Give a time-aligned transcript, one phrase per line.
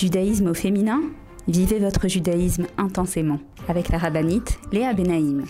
[0.00, 1.02] Judaïsme au féminin
[1.46, 3.38] Vivez votre judaïsme intensément
[3.68, 5.44] avec la rabbinite Léa Benaïm.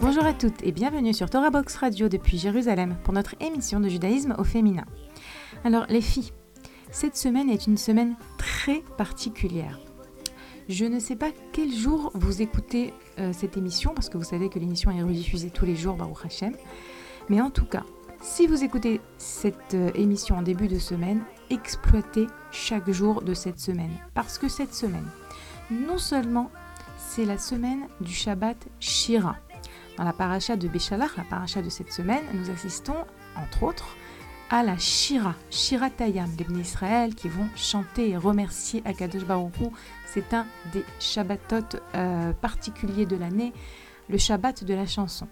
[0.00, 3.90] Bonjour à toutes et bienvenue sur Torah Box Radio depuis Jérusalem pour notre émission de
[3.90, 4.86] judaïsme au féminin.
[5.64, 6.32] Alors les filles,
[6.90, 9.78] cette semaine est une semaine très particulière.
[10.68, 14.50] Je ne sais pas quel jour vous écoutez euh, cette émission, parce que vous savez
[14.50, 16.54] que l'émission est rediffusée tous les jours, Baruch Hashem.
[17.30, 17.84] Mais en tout cas,
[18.20, 23.58] si vous écoutez cette euh, émission en début de semaine, exploitez chaque jour de cette
[23.58, 23.92] semaine.
[24.12, 25.08] Parce que cette semaine,
[25.70, 26.50] non seulement
[26.98, 29.36] c'est la semaine du Shabbat Shira.
[29.96, 33.96] Dans la paracha de Béchalach, la paracha de cette semaine, nous assistons, entre autres,
[34.50, 39.52] à la Shira, Shira Tayam, les Israël qui vont chanter et remercier Akadosh Baruch
[40.06, 43.52] C'est un des Shabbatot euh, particuliers de l'année,
[44.08, 45.28] le Shabbat de la chanson.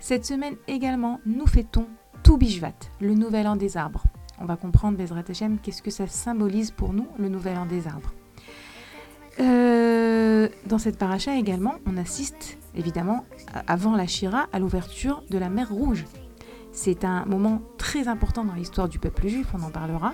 [0.00, 1.86] Cette semaine également, nous fêtons
[2.24, 4.02] Toubishvat, le nouvel an des arbres.
[4.40, 7.86] On va comprendre, Bezrat Hashem, qu'est-ce que ça symbolise pour nous, le nouvel an des
[7.86, 8.12] arbres.
[9.40, 13.24] Euh, dans cette paracha également, on assiste évidemment
[13.68, 16.04] avant la Shira à l'ouverture de la mer Rouge,
[16.72, 20.12] c'est un moment très important dans l'histoire du peuple juif, on en parlera.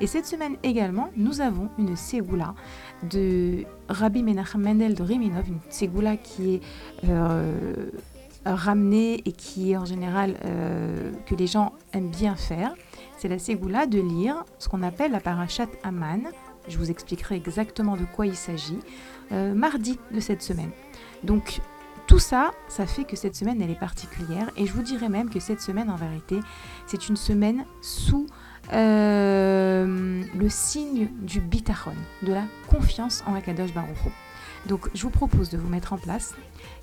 [0.00, 2.54] Et cette semaine également, nous avons une ségoula
[3.10, 6.60] de Rabbi Menachem Mendel de Riminov, une ségoula qui est
[7.08, 7.90] euh,
[8.44, 12.74] ramenée et qui en général euh, que les gens aiment bien faire.
[13.18, 16.22] C'est la ségoula de lire ce qu'on appelle la parachat Aman.
[16.68, 18.78] Je vous expliquerai exactement de quoi il s'agit
[19.32, 20.70] euh, mardi de cette semaine.
[21.24, 21.60] Donc
[22.08, 24.50] tout ça, ça fait que cette semaine, elle est particulière.
[24.56, 26.40] Et je vous dirais même que cette semaine, en vérité,
[26.86, 28.26] c'est une semaine sous
[28.72, 31.92] euh, le signe du bitachon,
[32.22, 33.98] de la confiance en Akadosh Baruch
[34.66, 36.34] Donc, je vous propose de vous mettre en place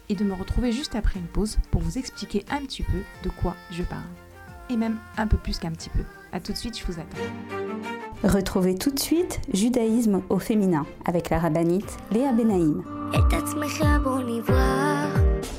[0.09, 3.30] et de me retrouver juste après une pause pour vous expliquer un petit peu de
[3.30, 4.03] quoi je parle.
[4.69, 6.03] Et même un peu plus qu'un petit peu.
[6.34, 7.18] A tout de suite, je vous attends.
[8.24, 12.84] Retrouvez tout de suite Judaïsme au féminin avec la rabbinite Léa Benaïm.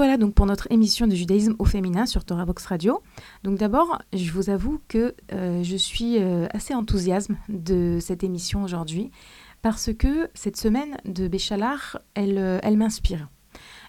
[0.00, 3.02] Revoilà donc pour notre émission de judaïsme au féminin sur Torah Box Radio.
[3.44, 8.62] Donc d'abord, je vous avoue que euh, je suis euh, assez enthousiaste de cette émission
[8.62, 9.10] aujourd'hui
[9.60, 13.28] parce que cette semaine de Béchalar, elle, euh, elle m'inspire.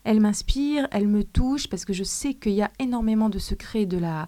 [0.04, 3.86] Elle m'inspire, elle me touche parce que je sais qu'il y a énormément de secrets
[3.86, 4.28] de la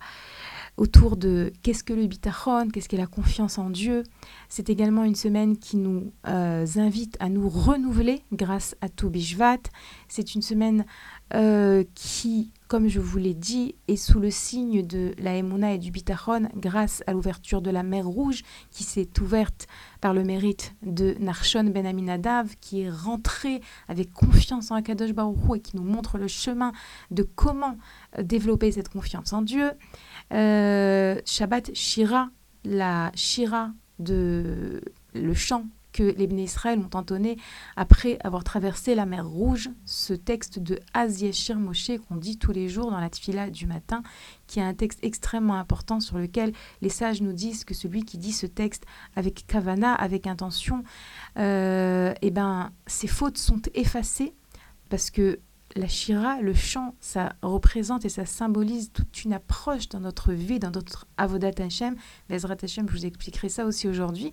[0.77, 4.03] autour de qu'est-ce que le bitachon, qu'est-ce qu'est la confiance en Dieu.
[4.49, 9.59] C'est également une semaine qui nous euh, invite à nous renouveler grâce à tout Bishvat.
[10.07, 10.85] C'est une semaine
[11.35, 15.77] euh, qui, comme je vous l'ai dit, est sous le signe de la Emouna et
[15.77, 19.67] du bitachon grâce à l'ouverture de la mer Rouge qui s'est ouverte
[20.01, 25.37] par le mérite de Narshon Ben Aminadav qui est rentré avec confiance en Akadosh Baruch
[25.55, 26.71] et qui nous montre le chemin
[27.11, 27.77] de comment
[28.17, 29.71] euh, développer cette confiance en Dieu.
[30.33, 32.29] Euh, Shabbat Shira,
[32.63, 34.81] la Shira de
[35.13, 37.37] le chant que les Bnei Israël ont entonné
[37.75, 42.51] après avoir traversé la mer Rouge, ce texte de Az Yeshir Moshe qu'on dit tous
[42.51, 44.01] les jours dans la tfila du matin,
[44.47, 46.51] qui est un texte extrêmement important sur lequel
[46.81, 48.85] les sages nous disent que celui qui dit ce texte
[49.15, 50.83] avec kavana, avec intention,
[51.37, 54.33] euh, eh ben, ses fautes sont effacées
[54.89, 55.39] parce que
[55.75, 60.59] la shira, le chant, ça représente et ça symbolise toute une approche dans notre vie,
[60.59, 61.95] dans notre avodat Hashem.
[62.29, 64.31] Bezrat Hashem, je vous expliquerai ça aussi aujourd'hui.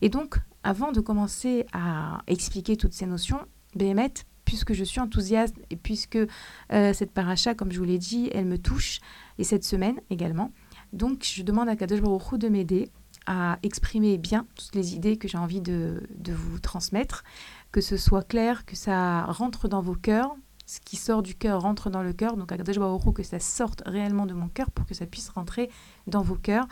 [0.00, 3.40] Et donc, avant de commencer à expliquer toutes ces notions,
[3.74, 4.12] Béhémet,
[4.44, 8.46] puisque je suis enthousiaste et puisque euh, cette paracha, comme je vous l'ai dit, elle
[8.46, 9.00] me touche,
[9.36, 10.52] et cette semaine également,
[10.94, 12.90] donc je demande à Kadosh Baruch de m'aider
[13.26, 17.24] à exprimer bien toutes les idées que j'ai envie de, de vous transmettre,
[17.72, 20.34] que ce soit clair, que ça rentre dans vos cœurs,
[20.68, 22.36] ce qui sort du cœur rentre dans le cœur.
[22.36, 22.52] Donc,
[23.14, 25.70] que ça sorte réellement de mon cœur pour que ça puisse rentrer
[26.06, 26.68] dans vos cœurs.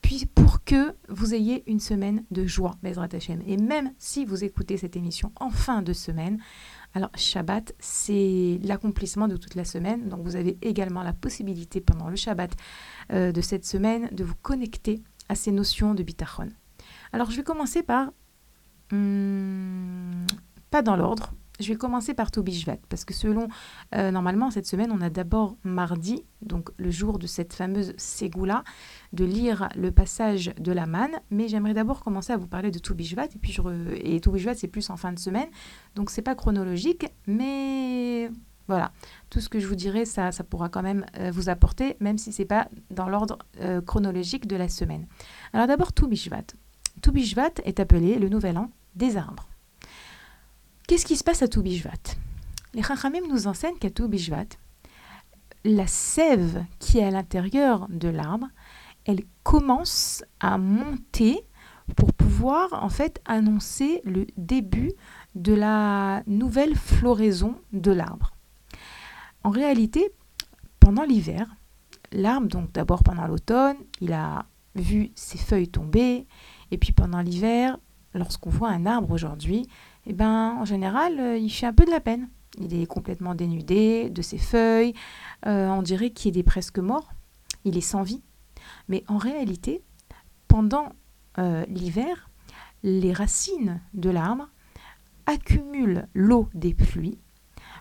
[0.00, 3.42] Puis pour que vous ayez une semaine de joie, Bezrat Hashem.
[3.44, 6.38] Et même si vous écoutez cette émission en fin de semaine,
[6.94, 10.08] alors Shabbat, c'est l'accomplissement de toute la semaine.
[10.08, 12.52] Donc vous avez également la possibilité pendant le Shabbat
[13.12, 16.50] euh, de cette semaine de vous connecter à ces notions de bitachon.
[17.12, 18.12] Alors je vais commencer par,
[18.92, 20.26] hmm,
[20.70, 23.48] pas dans l'ordre, je vais commencer par Toubishvat, parce que selon,
[23.94, 28.64] euh, normalement, cette semaine, on a d'abord mardi, donc le jour de cette fameuse Ségoula,
[29.12, 32.78] de lire le passage de la manne, mais j'aimerais d'abord commencer à vous parler de
[32.78, 35.48] Toubishvat, et puis je Toubishvat, c'est plus en fin de semaine,
[35.94, 38.30] donc c'est pas chronologique, mais
[38.68, 38.92] voilà,
[39.30, 42.18] tout ce que je vous dirai, ça, ça pourra quand même euh, vous apporter, même
[42.18, 45.06] si c'est pas dans l'ordre euh, chronologique de la semaine.
[45.52, 46.46] Alors d'abord, Toubishvat.
[47.00, 49.48] Toubishvat est appelé le nouvel an des arbres.
[50.86, 52.14] Qu'est-ce qui se passe à Toubishvat
[52.72, 54.46] Les Chachamim nous enseignent qu'à Toubishvat,
[55.64, 58.46] la sève qui est à l'intérieur de l'arbre,
[59.04, 61.40] elle commence à monter
[61.96, 64.92] pour pouvoir en fait annoncer le début
[65.34, 68.32] de la nouvelle floraison de l'arbre.
[69.42, 70.12] En réalité,
[70.78, 71.48] pendant l'hiver,
[72.12, 74.46] l'arbre, donc d'abord pendant l'automne, il a
[74.76, 76.28] vu ses feuilles tomber,
[76.70, 77.76] et puis pendant l'hiver,
[78.14, 79.66] lorsqu'on voit un arbre aujourd'hui,
[80.06, 82.28] eh ben, en général, euh, il fait un peu de la peine.
[82.58, 84.94] Il est complètement dénudé de ses feuilles.
[85.46, 87.12] Euh, on dirait qu'il est presque mort.
[87.64, 88.22] Il est sans vie.
[88.88, 89.82] Mais en réalité,
[90.48, 90.92] pendant
[91.38, 92.30] euh, l'hiver,
[92.82, 94.48] les racines de l'arbre
[95.26, 97.18] accumulent l'eau des pluies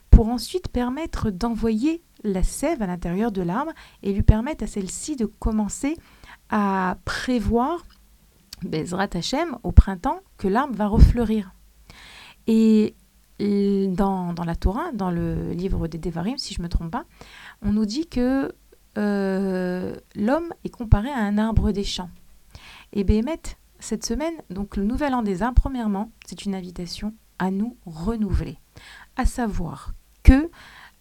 [0.09, 5.15] pour ensuite permettre d'envoyer la sève à l'intérieur de l'arbre et lui permettre à celle-ci
[5.15, 5.95] de commencer
[6.49, 7.83] à prévoir
[8.63, 11.54] Bezrat Hashem au printemps que l'arbre va refleurir.
[12.47, 12.95] Et
[13.39, 17.05] dans, la Torah, dans le livre des Devarim, si je ne me trompe pas,
[17.61, 18.53] on nous dit que
[18.97, 22.09] euh, l'homme est comparé à un arbre des champs.
[22.93, 23.41] Et Béhémet,
[23.79, 28.57] cette semaine, donc le nouvel an des arbres, premièrement, c'est une invitation à nous renouveler.
[29.17, 29.93] À savoir
[30.23, 30.49] que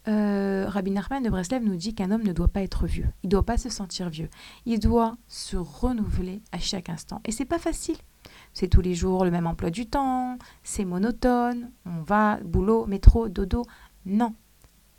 [0.06, 3.08] euh, Rabbi Nachman de Breslev nous dit qu'un homme ne doit pas être vieux.
[3.22, 4.28] Il ne doit pas se sentir vieux.
[4.66, 7.20] Il doit se renouveler à chaque instant.
[7.24, 7.96] Et c'est pas facile
[8.54, 13.28] c'est tous les jours le même emploi du temps, c'est monotone, on va, boulot, métro,
[13.28, 13.64] dodo.
[14.06, 14.34] Non.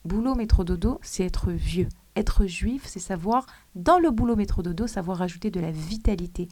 [0.03, 1.87] Boulot, métro, dodo, c'est être vieux.
[2.15, 6.47] Être juif, c'est savoir, dans le boulot métro dodo, savoir ajouter de la vitalité.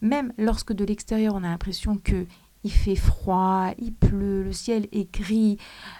[0.00, 2.26] Même lorsque de l'extérieur, on a l'impression que
[2.62, 5.58] il fait froid, il pleut, le ciel est gris,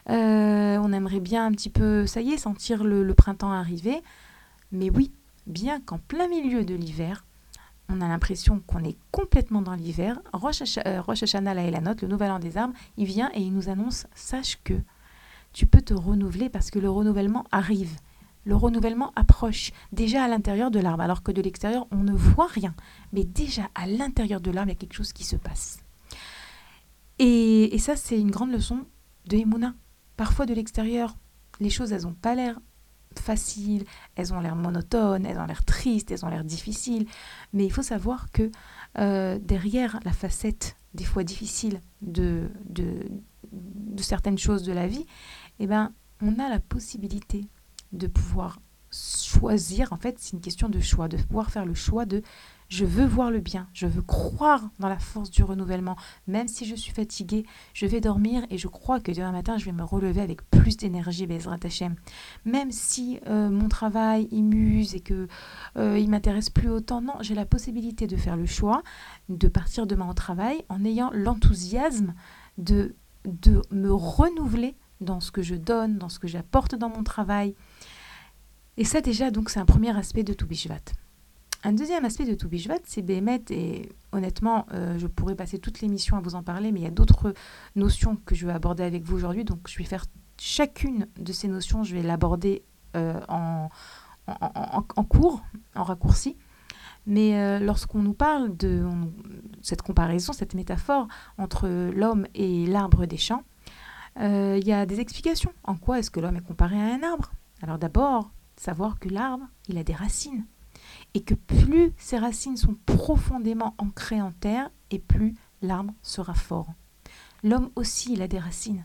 [0.09, 4.03] euh, on aimerait bien un petit peu, ça y est, sentir le printemps arriver.
[4.73, 5.13] Mais oui,
[5.47, 7.25] bien qu'en plein milieu de l'hiver,
[7.89, 10.21] on a l'impression qu'on est complètement dans l'hiver.
[10.33, 13.69] Rosh, euh, Hashanah, la note, le nouvel an des arbres, il vient et il nous
[13.69, 14.75] annonce sache que
[15.53, 17.97] tu peux te renouveler parce que le renouvellement arrive.
[18.45, 22.47] Le renouvellement approche déjà à l'intérieur de l'arbre, alors que de l'extérieur, on ne voit
[22.47, 22.75] rien.
[23.13, 25.79] Mais déjà à l'intérieur de l'arbre, il y a quelque chose qui se passe.
[27.19, 28.85] Et, ça, c'est une grande leçon
[29.27, 29.75] de Emouna.
[30.17, 31.17] Parfois, de l'extérieur,
[31.61, 32.59] les choses, elles n'ont pas l'air
[33.19, 33.85] faciles,
[34.17, 37.07] elles ont l'air monotones, elles ont l'air tristes, elles ont l'air difficiles.
[37.53, 38.51] Mais il faut savoir que
[38.99, 42.97] euh, derrière la facette des fois difficile de, de,
[43.99, 45.07] certaines choses de la vie,
[45.59, 47.47] eh ben, on a la possibilité
[47.93, 48.61] de pouvoir
[48.93, 52.23] choisir, en fait, c'est une question de choix, de pouvoir faire le choix de
[52.69, 55.97] je veux voir le bien, je veux croire dans la force du renouvellement.
[56.27, 59.65] Même si je suis fatiguée, je vais dormir et je crois que demain matin, je
[59.67, 61.95] vais me relever avec plus d'énergie, Bezrat Hashem.
[62.45, 65.29] Même si euh, mon travail, il muse et que
[65.77, 68.83] euh, il m'intéresse plus autant, non, j'ai la possibilité de faire le choix
[69.29, 72.15] de partir demain au travail en ayant l'enthousiasme
[72.59, 72.95] de,
[73.25, 77.55] de me renouveler dans ce que je donne, dans ce que j'apporte dans mon travail.
[78.77, 80.81] Et ça déjà, donc, c'est un premier aspect de Toubishvat.
[81.67, 86.19] Un deuxième aspect de Toubishvat, c'est Béhémet, et honnêtement, euh, je pourrais passer toute l'émission
[86.19, 87.33] à vous en parler, mais il y a d'autres
[87.75, 90.05] notions que je vais aborder avec vous aujourd'hui, donc je vais faire
[90.39, 92.65] chacune de ces notions, je vais l'aborder
[92.97, 93.71] euh, en,
[94.27, 95.43] en, cours,
[95.75, 96.37] en raccourci.
[97.07, 98.87] Mais euh, lorsqu'on nous parle de
[99.63, 103.43] cette comparaison, cette métaphore entre l'homme et l'arbre des champs,
[104.21, 105.53] il y a des explications.
[105.65, 107.33] En quoi est-ce que l'homme est comparé à un arbre?
[107.63, 110.45] Alors d'abord, savoir que l'arbre, il a des racines.
[111.15, 116.73] Et que plus ces racines sont profondément ancrées en terre, et plus l'arbre sera fort.
[117.43, 118.85] L'homme aussi, il a des racines.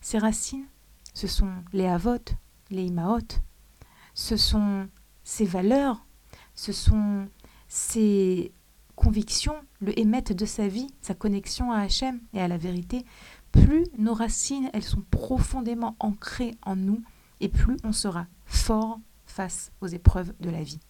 [0.00, 0.66] Ces racines,
[1.14, 2.24] ce sont les avot,
[2.70, 3.18] les imaot,
[4.14, 4.88] ce sont
[5.24, 6.04] ses valeurs,
[6.54, 7.28] ce sont
[7.68, 8.52] ses
[8.94, 13.04] convictions, le émettre de sa vie, sa connexion à Hachem et à la vérité,
[13.52, 17.02] plus nos racines, elles sont profondément ancrées en nous,
[17.40, 20.80] et plus on sera fort face aux épreuves de la vie.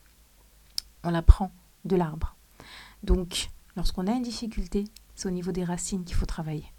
[1.05, 1.53] On l'apprend
[1.85, 2.37] de l'arbre.
[3.03, 4.85] Donc, lorsqu'on a une difficulté,
[5.15, 6.73] c'est au niveau des racines qu'il faut travailler.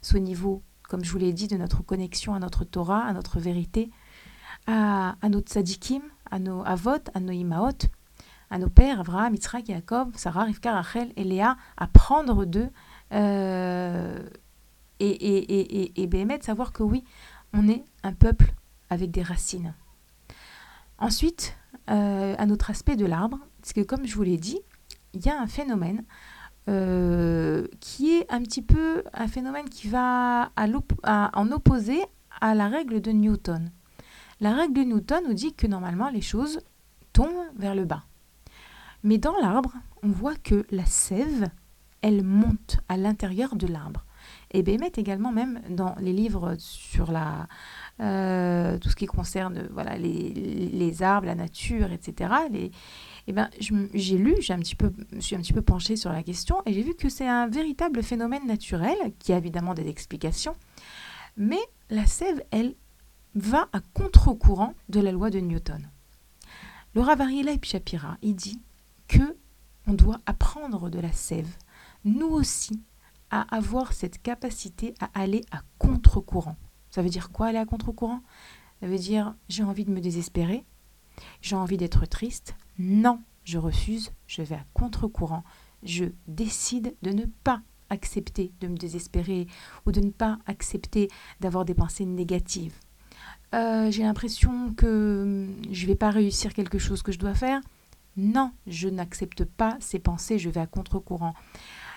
[0.00, 3.12] C'est au niveau, comme je vous l'ai dit, de notre connexion à notre Torah, à
[3.12, 3.90] notre vérité,
[4.66, 5.52] à, à notre
[6.30, 7.88] à nos avot, à nos imaot,
[8.50, 12.70] à nos pères, Abraham, Yitzhak, Jacob, Sarah, Rivka, Rachel et Léa, à prendre d'eux
[13.12, 14.18] euh,
[15.00, 17.04] et, et, et, et, et savoir que oui,
[17.52, 18.54] on est un peuple
[18.90, 19.74] avec des racines.
[20.98, 21.56] Ensuite,
[21.90, 24.60] euh, un autre aspect de l'arbre, c'est que comme je vous l'ai dit,
[25.12, 26.04] il y a un phénomène
[26.68, 32.00] euh, qui est un petit peu un phénomène qui va à en opposé
[32.40, 33.70] à la règle de Newton.
[34.40, 36.60] La règle de Newton nous dit que normalement les choses
[37.12, 38.04] tombent vers le bas.
[39.02, 41.48] Mais dans l'arbre, on voit que la sève,
[42.00, 44.04] elle monte à l'intérieur de l'arbre.
[44.50, 47.46] Et Bémet également, même dans les livres sur la,
[48.00, 52.70] euh, tout ce qui concerne voilà, les, les, arbres, la nature, etc., les,
[53.26, 56.12] eh ben, j'ai lu, j'ai un petit peu, je suis un petit peu penchée sur
[56.12, 59.88] la question, et j'ai vu que c'est un véritable phénomène naturel, qui a évidemment des
[59.88, 60.56] explications,
[61.36, 61.60] mais
[61.90, 62.74] la sève, elle,
[63.36, 65.90] va à contre-courant de la loi de Newton.
[66.94, 68.60] Le Ravarila Shapira, il dit
[69.08, 69.36] que
[69.86, 71.56] on doit apprendre de la sève,
[72.04, 72.80] nous aussi,
[73.30, 76.56] à avoir cette capacité à aller à contre-courant.
[76.94, 78.20] Ça veut dire quoi aller à contre-courant?
[78.80, 80.64] Ça veut dire j'ai envie de me désespérer,
[81.42, 82.54] j'ai envie d'être triste.
[82.78, 85.42] Non, je refuse, je vais à contre-courant.
[85.82, 89.48] Je décide de ne pas accepter de me désespérer
[89.86, 91.10] ou de ne pas accepter
[91.40, 92.76] d'avoir des pensées négatives.
[93.56, 97.60] Euh, j'ai l'impression que je ne vais pas réussir quelque chose que je dois faire.
[98.16, 101.34] Non, je n'accepte pas ces pensées, je vais à contre-courant.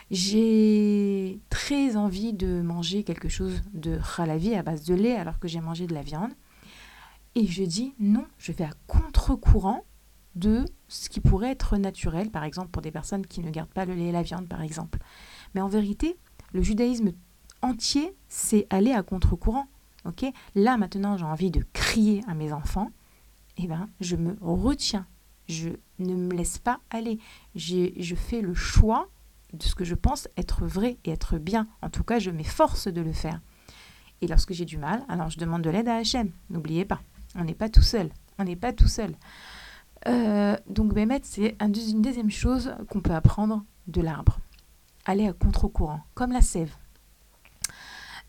[0.09, 5.47] J'ai très envie de manger quelque chose de khalavi à base de lait alors que
[5.47, 6.31] j'ai mangé de la viande.
[7.35, 9.83] Et je dis non, je vais à contre-courant
[10.35, 13.85] de ce qui pourrait être naturel, par exemple pour des personnes qui ne gardent pas
[13.85, 14.99] le lait et la viande, par exemple.
[15.53, 16.17] Mais en vérité,
[16.53, 17.11] le judaïsme
[17.61, 19.67] entier, c'est aller à contre-courant.
[20.05, 20.25] ok?
[20.55, 22.91] Là, maintenant, j'ai envie de crier à mes enfants.
[23.57, 25.07] Eh bien, je me retiens
[25.47, 27.19] je ne me laisse pas aller.
[27.55, 29.09] Je fais le choix
[29.53, 31.67] de ce que je pense être vrai et être bien.
[31.81, 33.39] En tout cas, je m'efforce de le faire.
[34.21, 36.31] Et lorsque j'ai du mal, alors je demande de l'aide à HM.
[36.49, 37.01] N'oubliez pas,
[37.35, 38.09] on n'est pas tout seul.
[38.39, 39.15] On n'est pas tout seul.
[40.07, 44.39] Euh, donc, Bémet, c'est une deuxième chose qu'on peut apprendre de l'arbre.
[45.05, 46.73] Aller à contre-courant, comme la sève.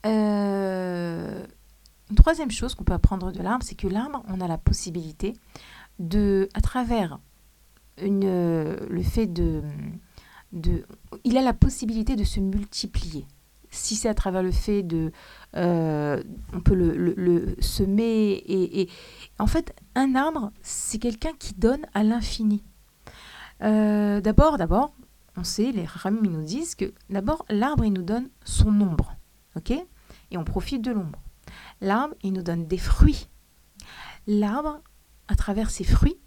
[0.07, 1.45] Euh,
[2.11, 5.35] une troisième chose qu'on peut apprendre de l'arbre, c'est que l'arbre, on a la possibilité
[5.99, 7.19] de, à travers
[8.01, 9.63] le fait de,
[10.53, 13.27] il a la possibilité de se multiplier.
[13.71, 15.13] Si c'est à travers le fait de,
[15.57, 16.23] euh,
[16.55, 18.89] on peut le, semer et,
[19.39, 22.65] en fait, un arbre, c'est quelqu'un qui donne à l'infini.
[23.63, 24.95] Euh, d'abord, d'abord,
[25.37, 29.17] on sait, les ramis nous disent que d'abord, l'arbre, il nous donne son ombre,
[29.57, 29.73] ok?
[30.31, 31.21] Et on profite de l'ombre.
[31.81, 33.29] L'arbre, il nous donne des fruits.
[34.27, 34.81] L'arbre,
[35.29, 36.19] à travers ces fruits,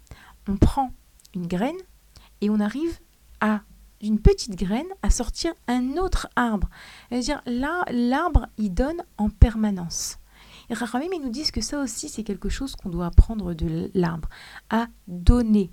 [0.48, 0.92] on prend
[1.34, 1.76] une graine
[2.40, 2.98] et on arrive
[3.40, 3.62] à
[4.02, 6.68] d'une petite graine à sortir un autre arbre.
[7.08, 10.18] C'est-à-dire là, l'arbre, il donne en permanence.
[10.68, 13.90] Et Rahamim, ils nous disent que ça aussi, c'est quelque chose qu'on doit apprendre de
[13.94, 14.28] l'arbre,
[14.70, 15.70] à donner.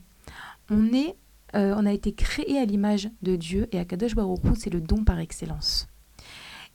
[0.69, 1.15] On, est,
[1.55, 4.81] euh, on a été créé à l'image de Dieu et à Kadosh Baruch c'est le
[4.81, 5.87] don par excellence.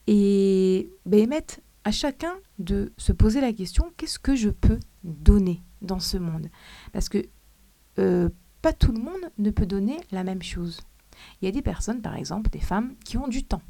[0.07, 1.47] Et Béhémet,
[1.85, 6.49] à chacun de se poser la question, qu'est-ce que je peux donner dans ce monde?
[6.93, 7.27] Parce que
[7.99, 8.29] euh,
[8.63, 10.81] pas tout le monde ne peut donner la même chose.
[11.41, 13.63] Il y a des personnes, par exemple, des femmes, qui ont du temps.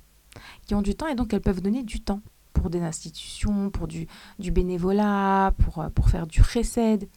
[0.66, 2.20] Qui ont du temps et donc elles peuvent donner du temps
[2.52, 4.06] pour des institutions, pour du,
[4.38, 7.08] bénévolat, pour, euh, pour faire du recède.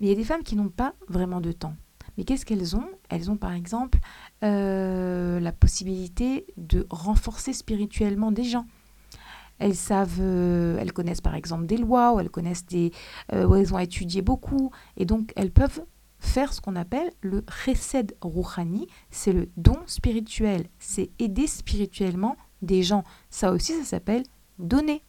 [0.00, 1.74] Mais il y a des femmes qui n'ont pas vraiment de temps.
[2.16, 2.88] Mais qu'est-ce qu'elles ont?
[3.08, 3.98] Elles ont par exemple
[4.42, 8.66] euh, la possibilité de renforcer spirituellement des gens.
[9.58, 12.92] Elles savent, euh, elles connaissent par exemple des lois, ou elles connaissent des,
[13.32, 15.82] euh, elles ont étudié beaucoup, et donc elles peuvent
[16.26, 22.82] faire ce qu'on appelle le chesed rouhani, c'est le don spirituel, c'est aider spirituellement des
[22.82, 23.04] gens.
[23.30, 24.24] Ça aussi, ça s'appelle
[24.58, 25.02] donner.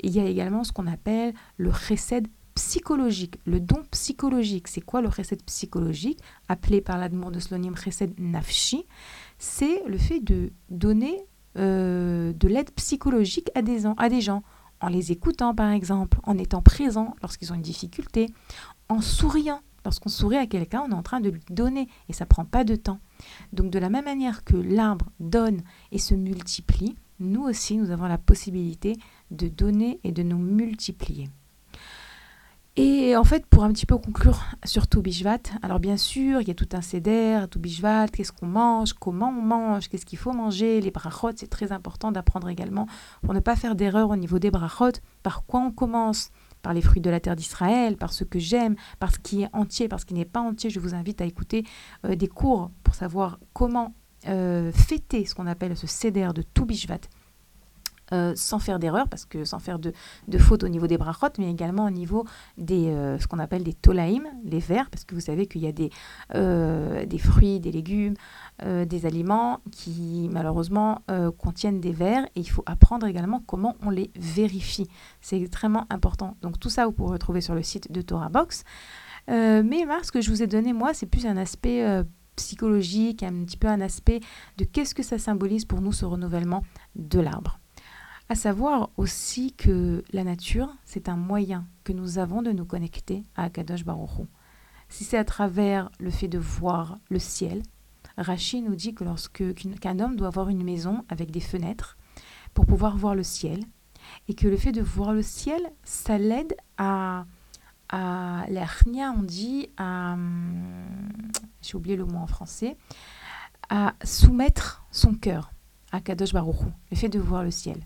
[0.00, 4.68] il y a également ce qu'on appelle le chesed psychologique, le don psychologique.
[4.68, 6.20] C'est quoi le chesed psychologique?
[6.48, 8.84] Appelé par l'admour de Slonim chesed nafshi.
[9.38, 11.24] C'est le fait de donner
[11.56, 14.42] euh, de l'aide psychologique à des, à des gens,
[14.80, 18.26] en les écoutant par exemple, en étant présent lorsqu'ils ont une difficulté,
[18.88, 19.60] en souriant.
[19.84, 22.64] Lorsqu'on sourit à quelqu'un, on est en train de lui donner et ça prend pas
[22.64, 23.00] de temps.
[23.52, 28.06] Donc de la même manière que l'arbre donne et se multiplie, nous aussi, nous avons
[28.06, 28.96] la possibilité
[29.30, 31.28] de donner et de nous multiplier.
[32.80, 36.50] Et en fait, pour un petit peu conclure sur Toubishvat, alors bien sûr, il y
[36.52, 40.80] a tout un céder, Toubishvat, qu'est-ce qu'on mange, comment on mange, qu'est-ce qu'il faut manger,
[40.80, 42.86] les brachot, c'est très important d'apprendre également
[43.22, 44.92] pour ne pas faire d'erreur au niveau des brachot,
[45.24, 46.30] par quoi on commence
[46.62, 49.48] par les fruits de la terre d'Israël, par ce que j'aime, par ce qui est
[49.52, 50.70] entier, par ce qui n'est pas entier.
[50.70, 51.64] Je vous invite à écouter
[52.04, 53.94] euh, des cours pour savoir comment
[54.26, 57.00] euh, fêter ce qu'on appelle ce céder de Toubishvat
[58.12, 59.92] euh, sans faire d'erreur, parce que sans faire de,
[60.28, 62.24] de faute au niveau des brachot, mais également au niveau
[62.56, 65.66] des euh, ce qu'on appelle des tolaïm, les vers, parce que vous savez qu'il y
[65.66, 65.90] a des,
[66.34, 68.14] euh, des fruits, des légumes,
[68.64, 71.02] des aliments qui malheureusement
[71.38, 74.88] contiennent des vers, et il faut apprendre également comment on les vérifie.
[75.20, 76.36] C'est extrêmement important.
[76.42, 78.64] Donc tout ça, vous pouvez retrouver sur le site de Torah Box.
[79.28, 82.04] mais ce que je vous ai donné, moi, c'est plus un aspect
[82.38, 84.20] psychologique, un petit peu un aspect
[84.56, 86.62] de qu'est-ce que ça symbolise pour nous ce renouvellement
[86.96, 87.60] de l'arbre.
[88.30, 93.24] À savoir aussi que la nature, c'est un moyen que nous avons de nous connecter
[93.34, 94.26] à Akadosh Baruch
[94.90, 97.62] Si c'est à travers le fait de voir le ciel,
[98.18, 101.96] Rachid nous dit que lorsque qu'un homme doit avoir une maison avec des fenêtres
[102.52, 103.64] pour pouvoir voir le ciel,
[104.28, 107.24] et que le fait de voir le ciel, ça l'aide à
[107.90, 110.18] à l'hernia, on dit à
[111.62, 112.76] j'ai oublié le mot en français,
[113.70, 115.50] à soumettre son cœur
[115.92, 117.82] à Kadosh Baruch le fait de voir le ciel.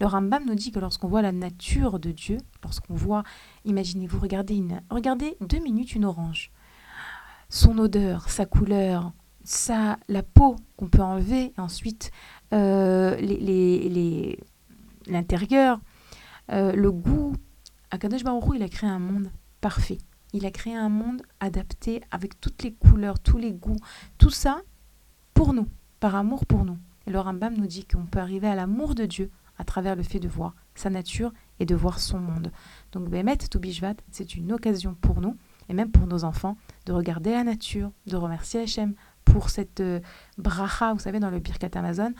[0.00, 3.22] Le Rambam nous dit que lorsqu'on voit la nature de Dieu, lorsqu'on voit,
[3.64, 6.50] imaginez-vous, regardez, une, regardez deux minutes une orange,
[7.48, 9.12] son odeur, sa couleur,
[9.44, 12.10] sa, la peau qu'on peut enlever, ensuite
[15.06, 15.80] l'intérieur,
[16.50, 17.34] euh, le goût.
[17.90, 19.98] Akadosh Baruch il a créé un monde parfait.
[20.32, 23.78] Il a créé un monde adapté avec toutes les couleurs, tous les goûts,
[24.18, 24.62] tout ça
[25.32, 25.68] pour nous,
[26.00, 26.78] par amour pour nous.
[27.06, 30.02] Et le Rambam nous dit qu'on peut arriver à l'amour de Dieu à travers le
[30.02, 32.50] fait de voir sa nature et de voir son monde.
[32.92, 35.36] Donc Behemet Toubishvat, c'est une occasion pour nous,
[35.68, 40.00] et même pour nos enfants, de regarder la nature, de remercier Hachem pour cette euh,
[40.36, 42.12] bracha, vous savez, dans le Birkat Amazon,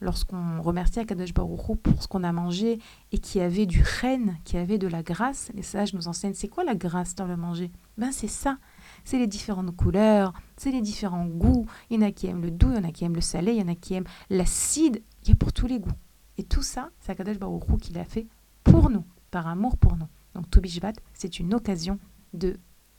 [0.00, 2.78] lorsqu'on remercie Akadosh Baruch pour ce qu'on a mangé
[3.12, 6.48] et qui avait du renne, qui avait de la grâce, les sages nous enseignent c'est
[6.48, 7.70] quoi la grâce dans le manger?
[7.96, 8.58] Ben c'est ça,
[9.04, 11.66] c'est les différentes couleurs, c'est les différents goûts.
[11.90, 13.20] Il y en a qui aiment le doux, il y en a qui aiment le
[13.20, 15.90] salé, il y en a qui aiment l'acide, il y a pour tous les goûts.
[16.38, 18.26] Et tout ça, c'est Akadosh Baruch qui l'a fait
[18.64, 20.06] pour nous, par amour pour nous.
[20.34, 21.98] Donc Tobishvat, c'est une occasion
[22.32, 22.56] de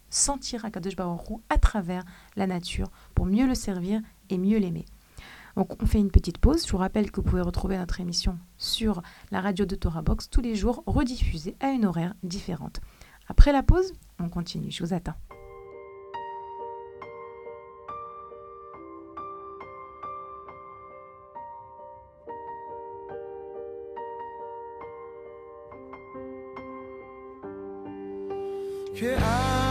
[0.09, 2.03] sentir Akadosh Baruch à travers
[2.35, 4.85] la nature pour mieux le servir et mieux l'aimer.
[5.55, 6.65] Donc on fait une petite pause.
[6.65, 10.29] Je vous rappelle que vous pouvez retrouver notre émission sur la radio de Torah Box
[10.29, 12.81] tous les jours, rediffusée à une horaire différente.
[13.27, 14.71] Après la pause, on continue.
[14.71, 15.15] Je vous attends.
[28.95, 29.68] 可爱。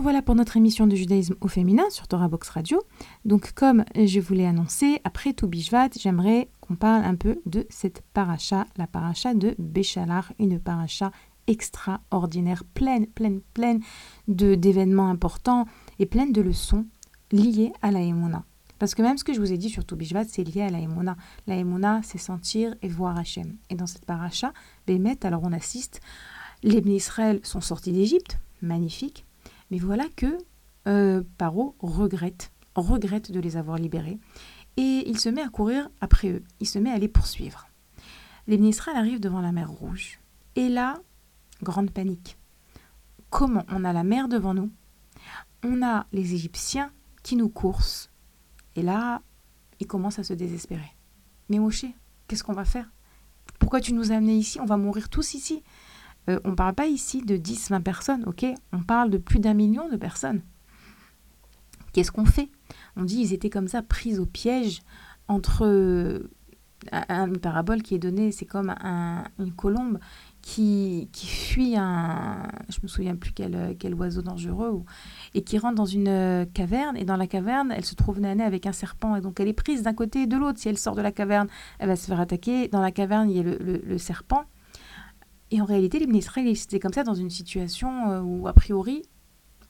[0.00, 2.80] Revoilà pour notre émission de judaïsme au féminin sur Torah Box Radio.
[3.26, 7.66] Donc, comme je vous l'ai annoncé, après tout Bishvat, j'aimerais qu'on parle un peu de
[7.68, 11.10] cette paracha, la paracha de Béchalar, une paracha
[11.48, 13.82] extraordinaire, pleine, pleine, pleine
[14.26, 15.66] de, d'événements importants
[15.98, 16.86] et pleine de leçons
[17.30, 18.46] liées à la Emouna.
[18.78, 20.78] Parce que même ce que je vous ai dit sur Toubishvat, c'est lié à la
[20.78, 21.18] Emouna.
[21.46, 23.58] La Emouna, c'est sentir et voir Hachem.
[23.68, 24.54] Et dans cette paracha,
[24.86, 26.00] Bémet, alors on assiste,
[26.62, 29.26] les Israël sont sortis d'Égypte, magnifique,
[29.70, 30.38] mais voilà que
[30.88, 34.18] euh, Paro regrette, regrette de les avoir libérés.
[34.76, 37.68] Et il se met à courir après eux, il se met à les poursuivre.
[38.46, 40.20] Les Israël arrivent devant la mer Rouge.
[40.56, 41.00] Et là,
[41.62, 42.38] grande panique.
[43.28, 44.70] Comment On a la mer devant nous,
[45.62, 46.90] on a les Égyptiens
[47.22, 48.10] qui nous coursent,
[48.76, 49.22] et là,
[49.78, 50.96] ils commencent à se désespérer.
[51.48, 51.84] Mais Moshe,
[52.26, 52.90] qu'est-ce qu'on va faire?
[53.58, 54.58] Pourquoi tu nous as amenés ici?
[54.60, 55.62] On va mourir tous ici.
[56.30, 58.46] Euh, on ne parle pas ici de 10, 20 personnes, ok?
[58.72, 60.42] On parle de plus d'un million de personnes.
[61.92, 62.50] Qu'est-ce qu'on fait?
[62.96, 64.80] On dit ils étaient comme ça pris au piège
[65.28, 65.64] entre
[67.08, 68.74] une parabole qui est donnée, c'est comme
[69.38, 69.98] une colombe
[70.42, 74.82] qui, fuit un, je me souviens plus quel, oiseau dangereux,
[75.34, 78.42] et qui rentre dans une euh, caverne, et dans la caverne, elle se trouve née
[78.42, 80.58] avec un serpent, et donc elle est prise d'un côté et de l'autre.
[80.58, 82.68] Si elle sort de la caverne, elle va se faire attaquer.
[82.68, 84.44] Dans la caverne, il y a le, serpent.
[85.50, 89.02] Et en réalité, les ministres, étaient comme ça dans une situation euh, où, a priori,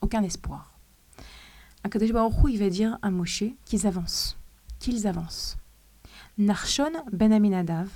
[0.00, 0.78] aucun espoir.
[1.84, 4.38] Akadosh Baruch il va dire à Moshe qu'ils avancent,
[4.78, 5.56] qu'ils avancent.
[6.36, 7.88] Narshon ben Aminadav,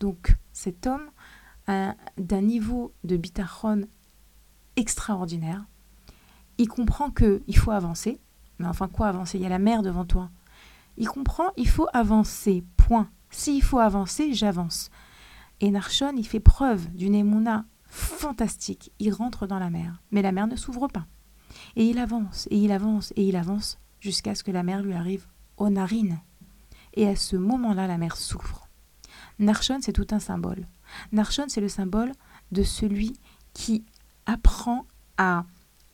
[0.00, 1.10] donc cet homme
[1.66, 3.82] d'un niveau de bitachon
[4.76, 5.64] extraordinaire.
[6.58, 8.20] Il comprend que il faut avancer.
[8.58, 9.38] Mais enfin, quoi avancer?
[9.38, 10.30] Il y a la mer devant toi.
[10.96, 12.64] Il comprend, il faut avancer.
[12.76, 13.10] Point.
[13.30, 14.90] S'il faut avancer, j'avance.
[15.60, 18.92] Et Narshon, il fait preuve d'une émouna fantastique.
[18.98, 20.02] Il rentre dans la mer.
[20.10, 21.06] Mais la mer ne s'ouvre pas.
[21.76, 24.92] Et il avance, et il avance, et il avance, jusqu'à ce que la mer lui
[24.92, 26.20] arrive aux narines.
[26.94, 28.68] Et à ce moment-là, la mer s'ouvre.
[29.38, 30.66] Narshon, c'est tout un symbole.
[31.12, 32.12] Narshon, c'est le symbole
[32.52, 33.14] de celui
[33.52, 33.84] qui
[34.26, 35.44] apprend à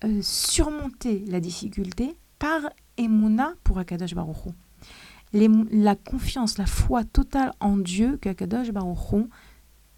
[0.04, 2.60] euh, surmonter la difficulté par
[2.96, 4.52] Emouna pour Akadosh Baruch
[5.32, 9.30] La confiance, la foi totale en Dieu qu'Akadosh Baruch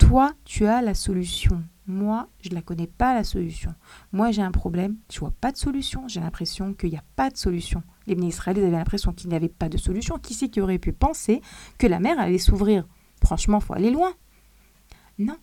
[0.06, 1.64] toi, tu as la solution.
[1.86, 3.74] Moi, je ne la connais pas, la solution.
[4.12, 6.06] Moi, j'ai un problème, je vois pas de solution.
[6.08, 7.82] J'ai l'impression qu'il n'y a pas de solution.
[8.06, 10.18] Les ministres avaient l'impression qu'il n'y avait pas de solution.
[10.18, 11.40] Qui c'est qui aurait pu penser
[11.78, 12.86] que la mer allait s'ouvrir?
[13.24, 14.12] Franchement, faut aller loin.
[15.18, 15.36] Non.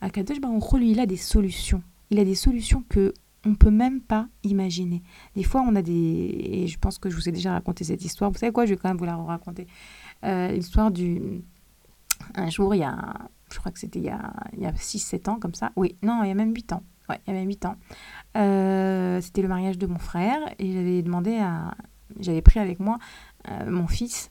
[0.00, 1.82] Akadosh Baruch lui, il a des solutions.
[2.08, 3.12] Il a des solutions que
[3.44, 5.02] on peut même pas imaginer.
[5.34, 5.92] Des fois, on a des...
[5.92, 8.30] Et je pense que je vous ai déjà raconté cette histoire.
[8.30, 8.64] Vous savez quoi?
[8.64, 9.66] Je vais quand même vous la raconter.
[10.24, 11.42] Euh, l'histoire du...
[12.34, 13.28] Un jour, il y a...
[13.52, 15.72] Je crois que c'était il y a, il y a 6-7 ans, comme ça.
[15.76, 16.82] Oui, non, il y a même 8 ans.
[17.08, 17.76] Ouais, il y a même 8 ans.
[18.36, 20.38] Euh, c'était le mariage de mon frère.
[20.58, 21.74] Et j'avais demandé à...
[22.18, 22.98] J'avais pris avec moi
[23.48, 24.30] euh, mon fils,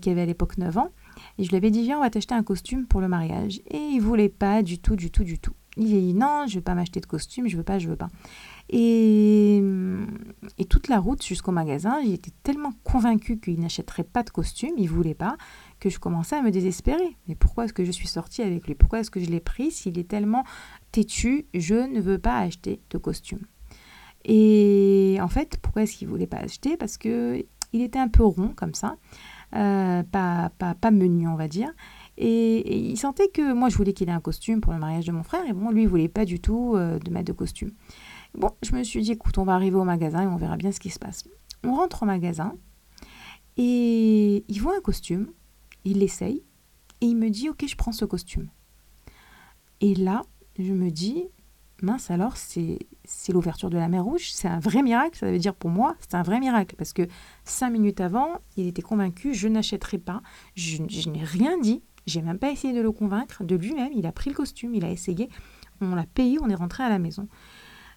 [0.00, 0.90] qui avait à l'époque 9 ans.
[1.38, 3.60] Et je lui avais dit, viens, on va t'acheter un costume pour le mariage.
[3.70, 5.54] Et il voulait pas du tout, du tout, du tout.
[5.76, 7.96] Il a dit, non, je veux pas m'acheter de costume, je veux pas, je veux
[7.96, 8.08] pas.
[8.70, 9.62] Et,
[10.58, 14.88] et toute la route jusqu'au magasin, j'étais tellement convaincue qu'il n'achèterait pas de costume, il
[14.88, 15.36] voulait pas,
[15.80, 17.16] que je commençais à me désespérer.
[17.28, 18.74] Mais pourquoi est-ce que je suis sortie avec lui?
[18.74, 19.70] Pourquoi est-ce que je l'ai pris?
[19.70, 20.44] S'il est tellement
[20.92, 23.46] têtu Je ne veux pas acheter de costume.
[24.24, 26.76] Et en fait, pourquoi est-ce qu'il voulait pas acheter?
[26.76, 28.96] Parce que il était un peu rond comme ça.
[29.54, 31.70] Euh, pas, pas, pas menu, on va dire.
[32.18, 35.12] Et, il sentait que moi, je voulais qu'il ait un costume pour le mariage de
[35.12, 37.70] mon frère, et bon, lui, il voulait pas du tout euh, de mettre de costume.
[38.34, 40.72] Bon, je me suis dit, écoute, on va arriver au magasin et on verra bien
[40.72, 41.24] ce qui se passe.
[41.62, 42.54] On rentre au magasin,
[43.56, 45.28] et il voit un costume,
[45.90, 46.42] il l'essaye,
[47.00, 48.48] et il me dit, ok, je prends ce costume.
[49.80, 50.22] Et là,
[50.58, 51.26] je me dis,
[51.82, 52.78] mince alors, c'est
[53.28, 56.14] l'ouverture de la mer Rouge, c'est un vrai miracle, ça veut dire pour moi, c'est
[56.14, 57.06] un vrai miracle, parce que
[57.44, 60.22] cinq minutes avant, il était convaincu, je n'achèterai pas,
[60.54, 64.12] je, n'ai rien dit, j'ai même pas essayé de le convaincre, de lui-même, il a
[64.12, 65.28] pris le costume, il a essayé,
[65.80, 67.28] on l'a payé, on est rentré à la maison.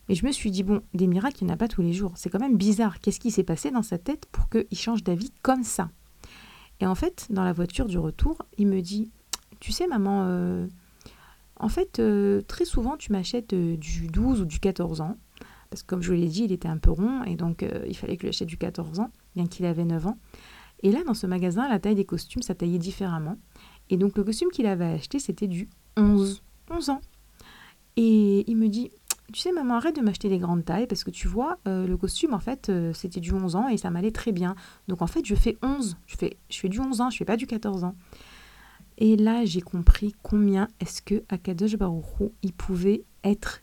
[0.10, 1.94] Et je me suis dit, bon, des miracles, il n'y en a pas tous les
[1.94, 5.04] jours, c'est quand même bizarre, qu'est-ce qui s'est passé dans sa tête pour qu'il change
[5.04, 5.92] d'avis comme ça?
[6.80, 9.12] Et en fait, dans la voiture du retour, il me dit,
[9.60, 10.68] tu sais maman, euh,
[11.58, 15.18] en fait, euh, très souvent, tu m'achètes euh, du 12 ou du 14 ans.
[15.70, 17.96] Parce que comme je vous l'ai dit, il était un peu rond et donc il
[17.96, 20.18] fallait que je lui achète du 14 ans, bien qu'il avait 9 ans.
[20.82, 23.38] Et là, dans ce magasin, la taille des costumes, ça taillait différemment.
[23.92, 27.02] Et donc le costume qu'il avait acheté, c'était du 11, 11 ans.
[27.98, 28.90] Et il me dit,
[29.32, 32.34] tu sais maman, arrête de m'acheter des grandes tailles parce que tu vois, le costume,
[32.34, 34.56] en fait, c'était du 11 ans et ça m'allait très bien.
[34.88, 37.26] Donc en fait, je fais 11, je fais, je fais du 11 ans, je fais
[37.26, 37.96] pas du 14 ans.
[38.98, 43.62] Et là, j'ai compris combien est-ce que Akadosh Baruchou, il pouvait être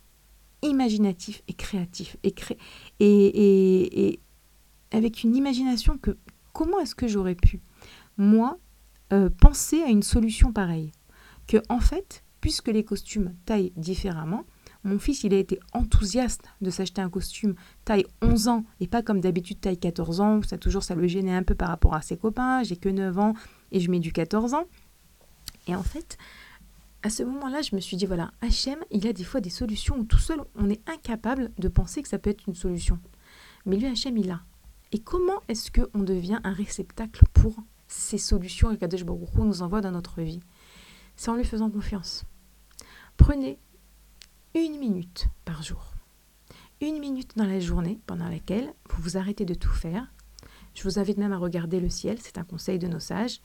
[0.62, 2.16] imaginatif et créatif.
[2.22, 2.56] Et, cré-
[3.00, 4.20] et, et- et
[4.92, 6.16] avec une imagination que
[6.52, 7.60] comment est-ce que j'aurais pu,
[8.16, 8.58] moi,
[9.12, 10.92] euh, penser à une solution pareille?
[11.46, 14.44] Que en fait, puisque les costumes taillent différemment,
[14.86, 19.02] mon fils, il a été enthousiaste de s'acheter un costume taille 11 ans et pas
[19.02, 22.02] comme d'habitude taille 14 ans, ça toujours ça le gênait un peu par rapport à
[22.02, 23.34] ses copains, j'ai que 9 ans
[23.72, 24.64] et je mets du 14 ans.
[25.66, 26.16] Et en fait,
[27.02, 29.98] à ce moment-là, je me suis dit voilà, HM, il a des fois des solutions
[29.98, 32.98] où tout seul, on est incapable de penser que ça peut être une solution.
[33.64, 34.40] Mais lui, HM, il a.
[34.92, 37.56] Et comment est-ce qu'on devient un réceptacle pour
[37.88, 40.40] ces solutions que Kadesh Baruch nous envoie dans notre vie?
[41.16, 42.24] C'est en lui faisant confiance.
[43.16, 43.58] Prenez
[44.56, 45.92] une minute par jour.
[46.80, 50.10] Une minute dans la journée pendant laquelle vous vous arrêtez de tout faire.
[50.74, 53.40] Je vous invite même à regarder le ciel, c'est un conseil de nos sages,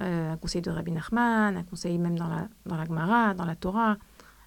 [0.00, 3.44] euh, un conseil de Rabbi Nachman, un conseil même dans la, dans la Gemara, dans
[3.44, 3.98] la Torah.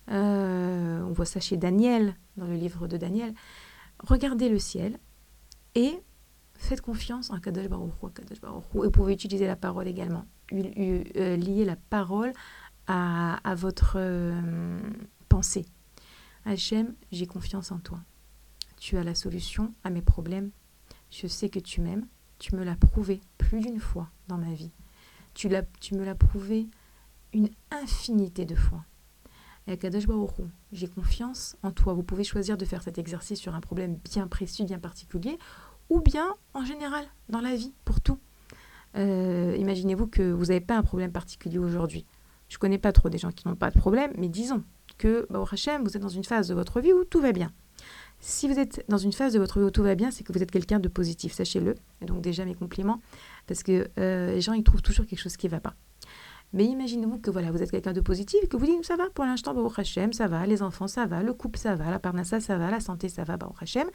[0.10, 3.34] Euh, on voit ça chez Daniel, dans le livre de Daniel.
[4.00, 4.98] Regardez le ciel
[5.76, 5.94] et
[6.56, 8.80] faites confiance en Kadosh Baruch Hu.
[8.80, 10.26] Et vous pouvez utiliser la parole également.
[10.54, 12.34] Euh, lier la parole
[12.88, 14.00] à, à votre
[15.28, 15.66] pensée.
[16.46, 18.00] Hachem, j'ai confiance en toi.
[18.78, 20.52] Tu as la solution à mes problèmes.
[21.12, 22.08] Je sais que tu m'aimes.
[22.38, 24.72] Tu me l'as prouvé plus d'une fois dans ma vie.
[25.34, 26.68] Tu, me l'as prouvé
[27.34, 28.84] une infinité de fois.
[29.68, 29.78] Et
[30.72, 31.94] j'ai confiance en toi.
[31.94, 35.38] Vous pouvez choisir de faire cet exercice sur un problème bien précis, bien particulier,
[35.90, 38.20] ou bien en général, dans la vie, pour tout.
[38.96, 42.06] Euh, imaginez-vous que vous n'avez pas un problème particulier aujourd'hui.
[42.48, 44.64] Je ne connais pas trop des gens qui n'ont pas de problème, mais disons
[45.00, 47.52] que, bah, Hachem, vous êtes dans une phase de votre vie où tout va bien.
[48.20, 50.32] Si vous êtes dans une phase de votre vie où tout va bien, c'est que
[50.32, 51.74] vous êtes quelqu'un de positif, sachez-le.
[52.02, 53.02] Et donc déjà mes compliments,
[53.48, 55.74] parce que euh, les gens, ils trouvent toujours quelque chose qui ne va pas.
[56.52, 59.10] Mais imaginez-vous que voilà, vous êtes quelqu'un de positif et que vous dites ça va
[59.10, 62.00] pour l'instant, bah, Hachem, ça va, les enfants, ça va, le couple, ça va, la
[62.00, 63.88] parnassa, ça va, la santé, ça va, bah, Hachem.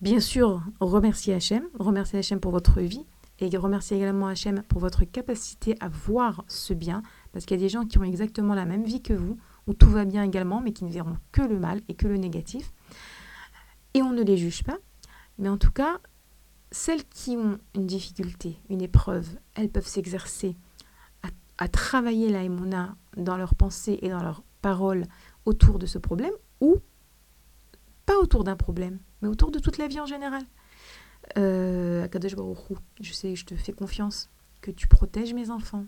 [0.00, 3.04] Bien sûr, remerciez Hachem, remerciez Hachem pour votre vie
[3.40, 7.64] et remerciez également Hachem pour votre capacité à voir ce bien, parce qu'il y a
[7.64, 10.60] des gens qui ont exactement la même vie que vous, où tout va bien également,
[10.60, 12.72] mais qui ne verront que le mal et que le négatif.
[13.94, 14.78] Et on ne les juge pas,
[15.38, 16.00] mais en tout cas,
[16.70, 20.56] celles qui ont une difficulté, une épreuve, elles peuvent s'exercer
[21.56, 25.06] à, travailler la émouna dans leurs pensées et dans leurs paroles
[25.44, 26.78] autour de ce problème, ou
[28.06, 30.42] pas autour d'un problème, mais autour de toute la vie en général.
[31.38, 32.08] Euh,
[33.00, 35.86] je sais, je te fais confiance que tu protèges mes enfants,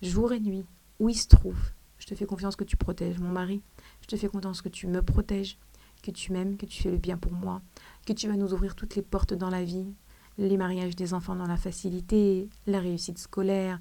[0.00, 0.64] jour et nuit,
[0.98, 1.72] où ils se trouvent.
[2.08, 3.60] Je te fais confiance que tu protèges mon mari.
[4.00, 5.58] Je te fais confiance que tu me protèges,
[6.02, 7.60] que tu m'aimes, que tu fais le bien pour moi,
[8.06, 9.92] que tu vas nous ouvrir toutes les portes dans la vie,
[10.38, 13.78] les mariages des enfants dans la facilité, la réussite scolaire,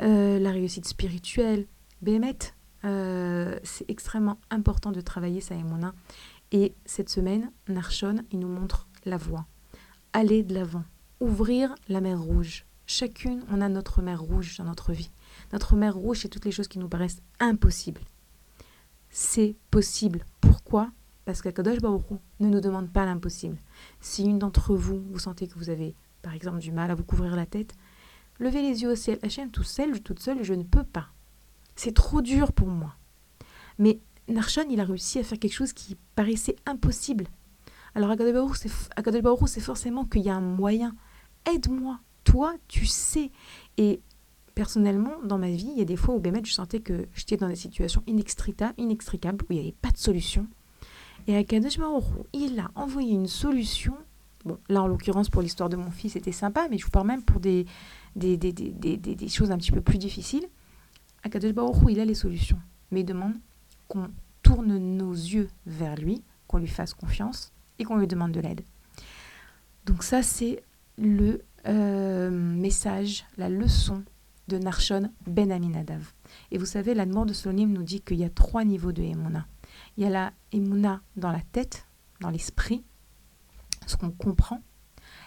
[0.00, 1.66] euh, la réussite spirituelle.
[2.02, 2.36] Bémet,
[2.84, 5.94] euh, c'est extrêmement important de travailler ça et mon âme.
[6.52, 9.46] Et cette semaine, Narshon, il nous montre la voie.
[10.12, 10.84] Aller de l'avant,
[11.18, 12.66] ouvrir la mer rouge.
[12.86, 15.10] Chacune, on a notre mer rouge dans notre vie.
[15.54, 18.00] Notre mer rouge, c'est toutes les choses qui nous paraissent impossibles.
[19.08, 20.24] C'est possible.
[20.40, 20.90] Pourquoi?
[21.26, 23.56] Parce qu'Akadosh ne nous demande pas l'impossible.
[24.00, 27.04] Si une d'entre vous, vous sentez que vous avez, par exemple, du mal à vous
[27.04, 27.76] couvrir la tête,
[28.40, 29.20] levez les yeux au ciel.
[29.22, 31.10] Hachem, tout seul, toute seule, je ne peux pas.
[31.76, 32.96] C'est trop dur pour moi.
[33.78, 37.26] Mais Narshon, il a réussi à faire quelque chose qui paraissait impossible.
[37.94, 38.58] Alors Akadosh
[39.46, 40.96] c'est forcément qu'il y a un moyen.
[41.48, 42.00] Aide-moi.
[42.24, 43.30] Toi, tu sais.
[43.76, 44.00] Et
[44.54, 47.48] personnellement, dans ma vie, il y a des fois où je sentais que j'étais dans
[47.48, 50.46] des situations inextricables, inextricables où il n'y avait pas de solution.
[51.26, 53.94] Et Akadosh Baruch il a envoyé une solution.
[54.44, 57.06] Bon, là, en l'occurrence, pour l'histoire de mon fils, c'était sympa, mais je vous parle
[57.06, 57.66] même pour des,
[58.14, 60.46] des, des, des, des, choses un petit peu plus difficiles.
[61.22, 62.58] Akadosh Baruch il a les solutions.
[62.90, 63.34] Mais il demande
[63.88, 64.08] qu'on
[64.42, 68.60] tourne nos yeux vers lui, qu'on lui fasse confiance et qu'on lui demande de l'aide.
[69.86, 70.62] Donc ça, c'est
[70.98, 74.04] le euh, message, la leçon
[74.48, 76.12] de Narshon Ben Aminadav.
[76.50, 79.02] Et vous savez, la demande de Solonim nous dit qu'il y a trois niveaux de
[79.02, 79.46] Emouna.
[79.96, 81.86] Il y a la Emouna dans la tête,
[82.20, 82.84] dans l'esprit,
[83.86, 84.62] ce qu'on comprend.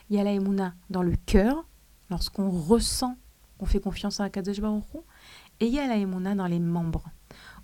[0.09, 1.67] Il y a la Emouna dans le cœur,
[2.09, 3.17] lorsqu'on ressent
[3.57, 4.83] qu'on fait confiance à Akadosh Baruch.
[5.59, 7.09] Et il y a la Emouna dans les membres.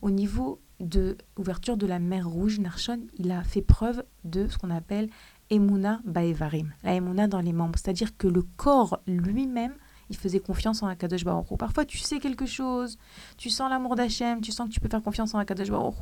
[0.01, 4.57] Au niveau de ouverture de la mer Rouge, Narshon, il a fait preuve de ce
[4.57, 5.09] qu'on appelle
[5.49, 7.77] Emouna Baevarim, la Emouna dans les membres.
[7.77, 9.75] C'est-à-dire que le corps lui-même,
[10.09, 11.57] il faisait confiance en Akadosh Baruch.
[11.57, 12.97] Parfois, tu sais quelque chose,
[13.37, 15.95] tu sens l'amour d'Hachem, tu sens que tu peux faire confiance en Akadosh Baruch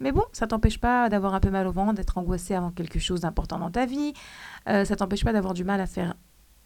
[0.00, 2.98] mais bon, ça t'empêche pas d'avoir un peu mal au ventre, d'être angoissé avant quelque
[2.98, 4.12] chose d'important dans ta vie,
[4.68, 6.14] euh, ça t'empêche pas d'avoir du mal à faire,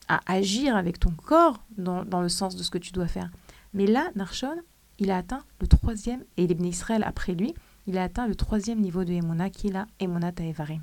[0.08, 3.30] à agir avec ton corps dans, dans le sens de ce que tu dois faire.
[3.74, 4.56] Mais là, Narshon,
[4.98, 7.54] il a atteint le troisième, et les Israël après lui,
[7.86, 10.82] il a atteint le troisième niveau de Emuna, qui est la Emuna Taevarim.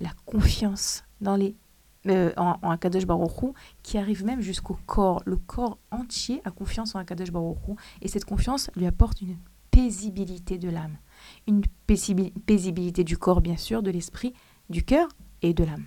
[0.00, 1.54] La confiance dans les,
[2.08, 5.22] euh, en, en Akadosh Baruch qui arrive même jusqu'au corps.
[5.26, 9.36] Le corps entier a confiance en Akadosh Baruch Hu, et cette confiance lui apporte une
[9.70, 10.96] paisibilité de l'âme.
[11.46, 14.32] Une paisibi- paisibilité du corps, bien sûr, de l'esprit,
[14.70, 15.08] du cœur
[15.42, 15.84] et de l'âme.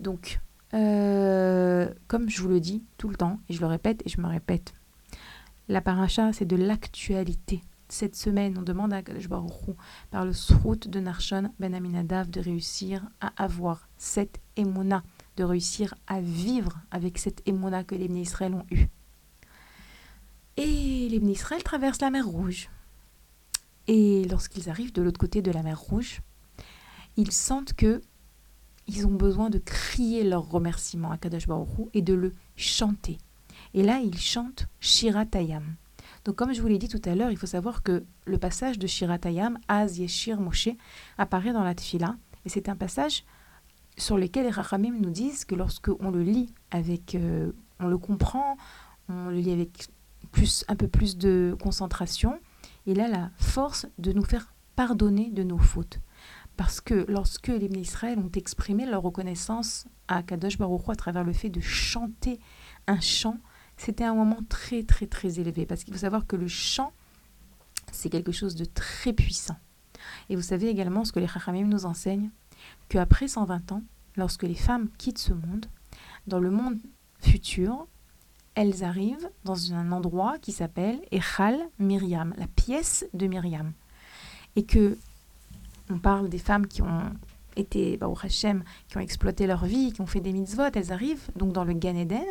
[0.00, 0.40] Donc,
[0.74, 4.20] euh, comme je vous le dis tout le temps, et je le répète et je
[4.20, 4.74] me répète,
[5.68, 7.62] la paracha, c'est de l'actualité.
[7.88, 9.72] Cette semaine, on demande à Kadosh Baruch Hu,
[10.10, 15.02] par le srout de Narshon Ben Aminadav, de réussir à avoir cette émona,
[15.40, 18.88] de réussir à vivre avec cette émona que les Israël ont eue.
[20.58, 22.68] Et les Israël traversent la mer Rouge.
[23.86, 26.20] Et lorsqu'ils arrivent de l'autre côté de la mer Rouge,
[27.16, 28.02] ils sentent que
[28.86, 33.16] ils ont besoin de crier leur remerciement à Kadosh Baruch et de le chanter.
[33.72, 35.64] Et là, ils chantent Shiratayam.
[36.26, 38.78] Donc, comme je vous l'ai dit tout à l'heure, il faut savoir que le passage
[38.78, 40.68] de Shiratayam, Az Yeshir Moshe,
[41.16, 42.16] apparaît dans la Tfila.
[42.44, 43.24] Et c'est un passage
[43.96, 47.98] sur lequel les Rachamim nous disent que lorsque on le lit avec, euh, on le
[47.98, 48.56] comprend,
[49.08, 49.88] on le lit avec
[50.32, 52.38] plus, un peu plus de concentration,
[52.86, 56.00] il a la force de nous faire pardonner de nos fautes.
[56.56, 61.32] Parce que lorsque les Israël ont exprimé leur reconnaissance à Kadosh Baruch à travers le
[61.32, 62.38] fait de chanter
[62.86, 63.38] un chant,
[63.76, 65.64] c'était un moment très très très élevé.
[65.64, 66.92] Parce qu'il faut savoir que le chant,
[67.92, 69.56] c'est quelque chose de très puissant.
[70.28, 72.30] Et vous savez également ce que les Chachamim nous enseignent,
[72.88, 73.82] qu'après 120 ans,
[74.16, 75.66] lorsque les femmes quittent ce monde,
[76.26, 76.78] dans le monde
[77.20, 77.86] futur,
[78.54, 83.72] elles arrivent dans un endroit qui s'appelle Echal Myriam, la pièce de Myriam.
[84.56, 84.98] Et que
[85.88, 87.12] on parle des femmes qui ont
[87.56, 91.28] été, au Hachem, qui ont exploité leur vie, qui ont fait des mitzvot, elles arrivent
[91.36, 92.24] donc dans le Gan Eden,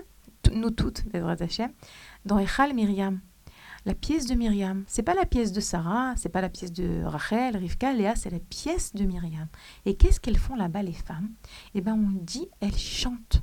[0.54, 1.72] nous toutes, Bezrat Hachem,
[2.26, 3.20] dans Echal Myriam.
[3.86, 7.04] La pièce de Myriam, c'est pas la pièce de Sarah, c'est pas la pièce de
[7.04, 9.48] Rachel, Rivka, Léa, c'est la pièce de Myriam.
[9.86, 11.30] Et qu'est-ce qu'elles font là-bas, les femmes?
[11.76, 13.42] Eh bien, on dit, elles chantent.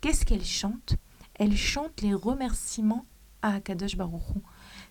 [0.00, 0.96] Qu'est-ce qu'elles chantent?
[1.34, 3.04] Elles chantent les remerciements
[3.42, 4.40] à Akadosh Baruch Hu.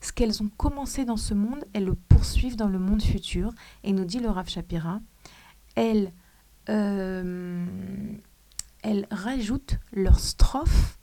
[0.02, 3.52] Ce qu'elles ont commencé dans ce monde, elles le poursuivent dans le monde futur.
[3.84, 5.02] Et nous dit le Rav Shapira,
[5.76, 6.14] elles,
[6.70, 7.66] euh,
[8.84, 11.00] elles rajoutent leur strophe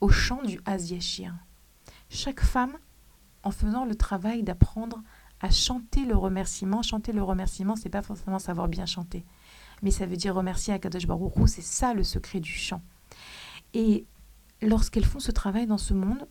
[0.00, 1.34] au chant du Aziachir.
[2.10, 2.78] Chaque femme,
[3.42, 5.02] en faisant le travail d'apprendre
[5.40, 9.24] à chanter le remerciement, chanter le remerciement, c'est pas forcément savoir bien chanter,
[9.82, 12.82] mais ça veut dire remercier Akadosh Baruch c'est ça le secret du chant.
[13.74, 14.04] Et
[14.62, 16.26] lorsqu'elles font ce travail dans ce monde,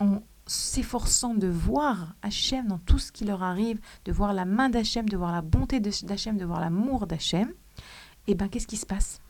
[0.00, 4.70] en s'efforçant de voir Hachem dans tout ce qui leur arrive, de voir la main
[4.70, 7.52] d'Hachem, de voir la bonté d'Hachem, de voir l'amour d'Hachem,
[8.26, 9.20] et ben qu'est-ce qui se passe?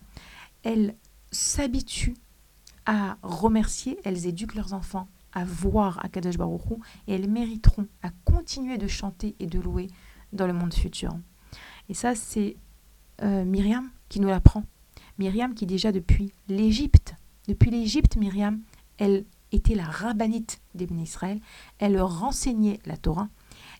[0.62, 0.95] Elles
[1.31, 2.17] s'habituent
[2.87, 6.75] à remercier, elles éduquent leurs enfants à voir Akadosh Baruch Hu,
[7.07, 9.88] et elles mériteront à continuer de chanter et de louer
[10.33, 11.17] dans le monde futur.
[11.88, 12.57] Et ça, c'est
[13.23, 14.64] euh, Myriam qui nous l'apprend.
[15.19, 17.14] Myriam qui déjà depuis l'Égypte,
[17.49, 18.61] depuis l'Égypte, Myriam,
[18.99, 21.41] elle était la rabbinite des Bnei Israël,
[21.79, 23.29] elle leur enseignait la Torah,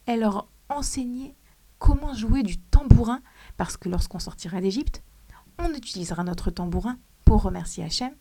[0.07, 1.35] elle leur enseignait
[1.79, 3.21] comment jouer du tambourin,
[3.57, 5.03] parce que lorsqu'on sortira d'Égypte,
[5.59, 8.13] on utilisera notre tambourin pour remercier Hachem.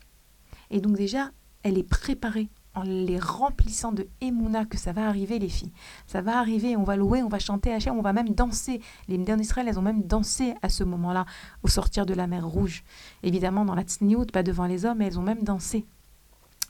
[0.70, 1.32] Et donc déjà,
[1.64, 5.72] elle est préparée en les remplissant de émouna que ça va arriver les filles.
[6.06, 8.82] Ça va arriver, on va louer, on va chanter Hachem, on va même danser.
[9.08, 11.26] Les Médéens d'Israël, elles ont même dansé à ce moment-là,
[11.64, 12.84] au sortir de la mer Rouge.
[13.24, 15.88] Évidemment, dans la Tzniout, pas devant les hommes, mais elles ont même dansé.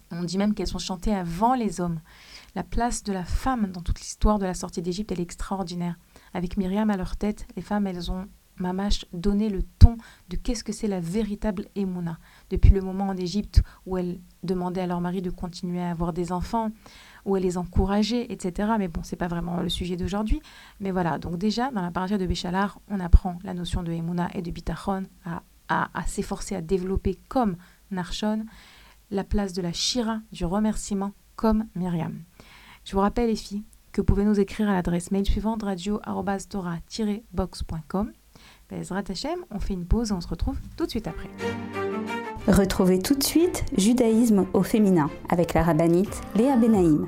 [0.10, 2.00] On dit même qu'elles ont chanté avant les hommes.
[2.56, 5.98] La place de la femme dans toute l'histoire de la sortie d'Égypte, elle est extraordinaire.
[6.34, 9.98] Avec Myriam à leur tête, les femmes, elles ont mamash donné le ton
[10.30, 12.20] de qu'est-ce que c'est la véritable émouna.
[12.50, 16.14] Depuis le moment en Égypte où elles demandaient à leur mari de continuer à avoir
[16.14, 16.72] des enfants,
[17.26, 18.70] où elles les encourageaient, etc.
[18.78, 20.42] Mais bon, c'est pas vraiment le sujet d'aujourd'hui.
[20.80, 24.30] Mais voilà, donc déjà, dans la paracha de Béchalar, on apprend la notion de émouna
[24.34, 27.58] et de bitachon à, à, à s'efforcer à développer comme
[27.92, 28.46] Narshon
[29.12, 32.24] la place de la shira, du remerciement, comme Myriam.
[32.84, 38.12] Je vous rappelle, les filles, que vous pouvez nous écrire à l'adresse mail suivante radio-tora-box.com.
[38.70, 41.30] Bezrat Hashem, on fait une pause et on se retrouve tout de suite après.
[42.48, 47.08] Retrouvez tout de suite Judaïsme au féminin avec la rabbinite Léa Benaïm.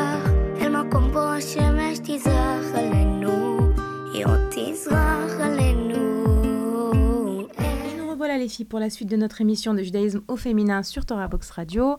[8.41, 11.51] Les filles pour la suite de notre émission de judaïsme au féminin sur Torah Box
[11.51, 11.95] Radio.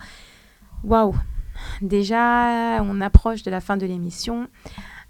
[0.82, 1.14] Waouh
[1.82, 4.48] Déjà, on approche de la fin de l'émission.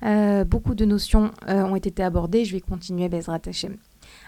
[0.03, 2.45] Euh, beaucoup de notions euh, ont été abordées.
[2.45, 3.79] Je vais continuer Bezrat Hashem.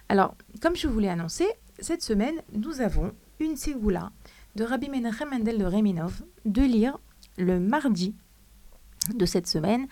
[0.09, 1.45] Alors, comme je vous l'ai annoncé,
[1.79, 4.11] cette semaine, nous avons une ségoula
[4.57, 6.99] de Rabbi Menachem Mendel de Reminov de lire
[7.37, 8.15] le mardi
[9.15, 9.89] de cette semaine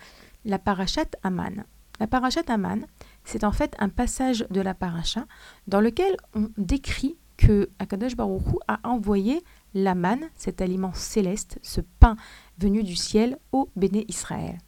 [0.46, 1.64] la parachat Aman.
[2.00, 2.86] La parachat Aman,
[3.24, 5.26] c'est en fait un passage de la paracha
[5.66, 9.42] dans lequel on décrit que Akadosh Baruch Hu a envoyé
[9.74, 12.16] la manne, cet aliment céleste, ce pain
[12.58, 14.58] venu du ciel au béné Israël.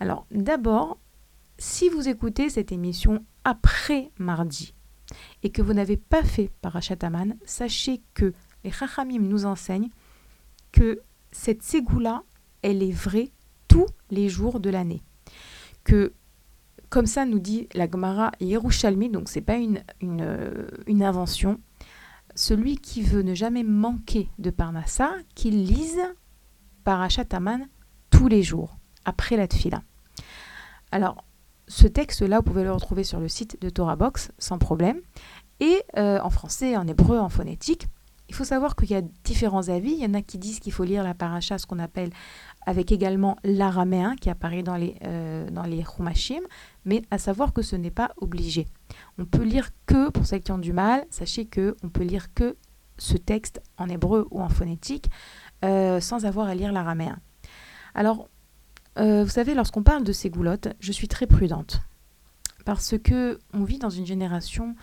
[0.00, 0.98] Alors d'abord,
[1.58, 4.74] si vous écoutez cette émission après mardi
[5.42, 8.32] et que vous n'avez pas fait Parashat Aman, sachez que
[8.64, 9.90] les Chachamim nous enseignent
[10.72, 11.00] que
[11.32, 12.22] cette ségoula,
[12.62, 13.30] elle est vraie
[13.68, 15.02] tous les jours de l'année.
[15.84, 16.12] Que,
[16.90, 21.60] comme ça nous dit la Gemara Yerushalmi, donc c'est pas euh, une invention,
[22.34, 26.00] celui qui veut ne jamais manquer de Parnassa, qu'il lise
[26.84, 27.66] Parashat Aman
[28.10, 29.82] tous les jours, après la Tfila.
[30.92, 31.24] Alors,
[31.68, 35.00] ce texte-là, vous pouvez le retrouver sur le site de Torah Box sans problème,
[35.60, 37.88] et euh, en français, en hébreu, en phonétique.
[38.28, 39.92] Il faut savoir qu'il y a différents avis.
[39.92, 42.10] Il y en a qui disent qu'il faut lire la paracha, ce qu'on appelle,
[42.66, 46.42] avec également l'araméen qui apparaît dans les, euh, dans les Chumashim,
[46.86, 48.66] mais à savoir que ce n'est pas obligé.
[49.18, 52.32] On peut lire que, pour ceux qui ont du mal, sachez que on peut lire
[52.32, 52.56] que
[52.96, 55.10] ce texte en hébreu ou en phonétique
[55.64, 57.18] euh, sans avoir à lire l'araméen.
[57.94, 58.28] Alors,
[58.98, 61.82] euh, vous savez, lorsqu'on parle de ces goulottes, je suis très prudente
[62.64, 64.74] parce que on vit dans une génération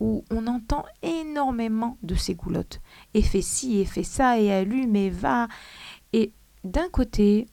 [0.00, 2.80] où on entend énormément de ces goulottes.
[3.14, 5.48] Et fait ci, et fait ça, et allume, et va.
[6.12, 6.32] Et
[6.62, 7.46] d'un côté,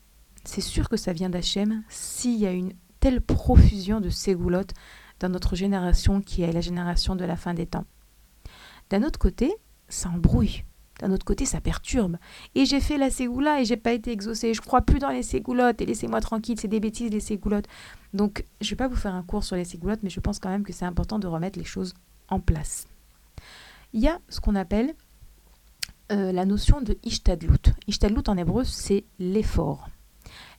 [0.44, 4.74] c'est sûr que ça vient d'Hachem s'il y a une telle profusion de ces goulottes
[5.20, 7.86] dans notre génération qui est la génération de la fin des temps.
[8.90, 9.54] D'un autre côté,
[9.90, 10.64] ça embrouille.
[11.00, 12.18] D'un autre côté, ça perturbe.
[12.54, 14.54] Et j'ai fait la ségoula et j'ai pas été exaucée.
[14.54, 17.68] Je crois plus dans les ségoulottes et laissez-moi tranquille, c'est des bêtises les ségoulottes.
[18.14, 20.50] Donc, je vais pas vous faire un cours sur les ségoulottes, mais je pense quand
[20.50, 21.96] même que c'est important de remettre les choses
[22.30, 22.88] en place.
[23.94, 24.94] Il y a ce qu'on appelle
[26.12, 27.74] euh, la notion de ishtadlut.
[27.88, 29.90] Ishtadlut en hébreu, c'est l'effort.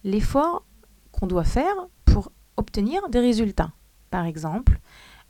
[0.02, 0.64] L'effort
[1.12, 1.74] qu'on doit faire
[2.12, 3.72] pour obtenir des résultats.
[4.10, 4.78] Par exemple,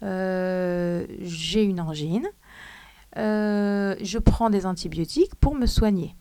[0.02, 2.26] euh, j'ai une angine,
[3.16, 6.16] euh, je prends des antibiotiques pour me soigner.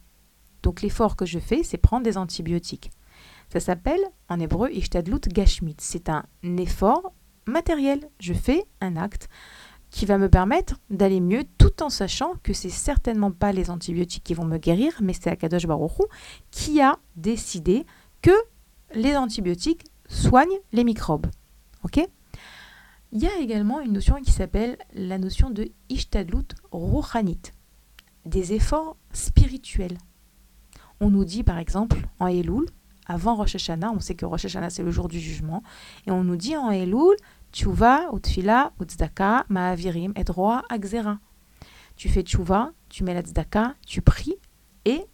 [0.61, 2.91] Donc l'effort que je fais, c'est prendre des antibiotiques.
[3.51, 5.75] Ça s'appelle en hébreu ishtadlut gashmit.
[5.79, 7.13] C'est un effort
[7.47, 8.07] matériel.
[8.19, 9.27] Je fais un acte
[9.89, 14.23] qui va me permettre d'aller mieux tout en sachant que c'est certainement pas les antibiotiques
[14.23, 16.03] qui vont me guérir, mais c'est Akadosh Baruch Hu
[16.51, 17.85] qui a décidé
[18.21, 18.31] que
[18.93, 21.27] les antibiotiques soignent les microbes.
[21.83, 21.99] OK?
[23.11, 27.41] Il y a également une notion qui s'appelle la notion de ishtadlut ruchanit,
[28.25, 29.97] des efforts spirituels.
[30.99, 32.65] On nous dit par exemple en Elul,
[33.07, 35.63] avant Rosh Hashanah, on sait que Rosh Hashanah c'est le jour du jugement,
[36.07, 37.15] et on nous dit en Elul
[37.51, 39.45] Tchouva, Utfila, Utzdaka.
[41.97, 44.35] Tu fais tchouva, tu mets la tzedaka, tu pries
[44.85, 45.05] et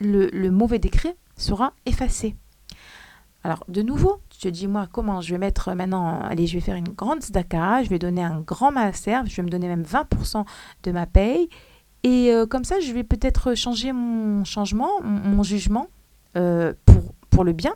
[0.00, 2.34] le, mauvais décret sera effacé.
[3.42, 6.76] Alors, de nouveau, te dis, moi, comment je vais mettre maintenant, allez, je vais faire
[6.76, 10.44] une grande tzedaka, je vais donner un grand maaser, je vais me donner même 20%
[10.82, 11.48] de ma paye,
[12.02, 15.88] et euh, comme ça, je vais peut-être changer mon changement, mon, jugement
[16.36, 17.74] euh, pour, pour le bien.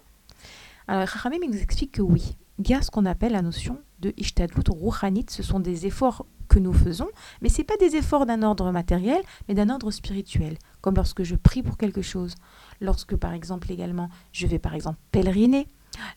[0.88, 4.14] Alors, Chachamim nous explique que oui, il y a ce qu'on appelle la notion de
[4.16, 5.26] ishtadlut rouhanit.
[5.28, 7.08] Ce sont des efforts que nous faisons,
[7.42, 10.56] mais ce pas des efforts d'un ordre matériel, mais d'un ordre spirituel.
[10.80, 12.34] Comme lorsque je prie pour quelque chose,
[12.81, 15.68] lorsque par exemple également je vais par exemple pèleriner,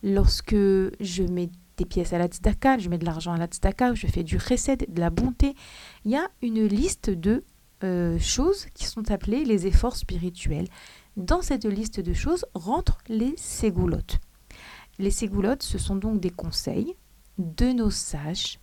[0.04, 3.94] lorsque je mets des pièces à la tzedaka, je mets de l'argent à la tzedaka,
[3.94, 5.56] je fais du chesed, de la bonté.
[6.06, 7.44] Il y a une liste de
[7.84, 10.68] euh, choses qui sont appelées les efforts spirituels.
[11.16, 14.20] Dans cette liste de choses rentrent les ségoulottes.
[15.00, 16.96] Les ségoulottes, ce sont donc des conseils
[17.38, 18.60] de nos sages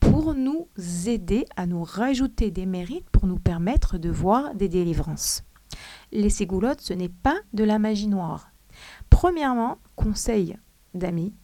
[0.00, 0.68] pour nous
[1.06, 5.44] aider à nous rajouter des mérites, pour nous permettre de voir des délivrances.
[6.12, 8.50] Les ségoulottes, ce n'est pas de la magie noire.
[9.10, 10.56] Premièrement, conseil
[10.94, 11.34] d'amis,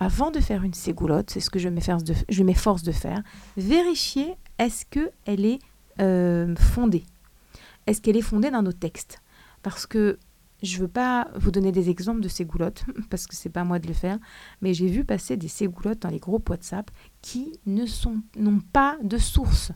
[0.00, 3.22] avant de faire une ségoulotte, c'est ce que je m'efforce de, faire,
[3.56, 5.58] vérifier est-ce qu'elle est
[6.00, 7.04] euh, fondée.
[7.86, 9.20] Est-ce qu'elle est fondée dans nos textes?
[9.62, 10.18] Parce que
[10.62, 13.78] je ne veux pas vous donner des exemples de ségoulottes, parce que c'est pas moi
[13.78, 14.18] de le faire,
[14.60, 16.90] mais j'ai vu passer des ségoulottes dans les groupes WhatsApp
[17.22, 19.72] qui ne sont n'ont pas de source.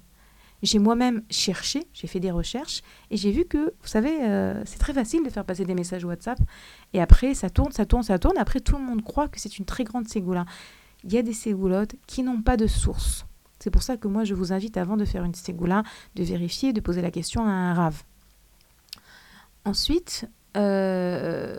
[0.62, 4.78] J'ai moi-même cherché, j'ai fait des recherches, et j'ai vu que, vous savez, euh, c'est
[4.78, 6.38] très facile de faire passer des messages WhatsApp,
[6.92, 9.58] et après, ça tourne, ça tourne, ça tourne, après, tout le monde croit que c'est
[9.58, 10.44] une très grande ségoula.
[11.04, 13.26] Il y a des ségoulottes qui n'ont pas de source.
[13.58, 15.82] C'est pour ça que moi, je vous invite, avant de faire une ségoula,
[16.14, 18.02] de vérifier, de poser la question à un rave.
[19.64, 21.56] Ensuite, euh,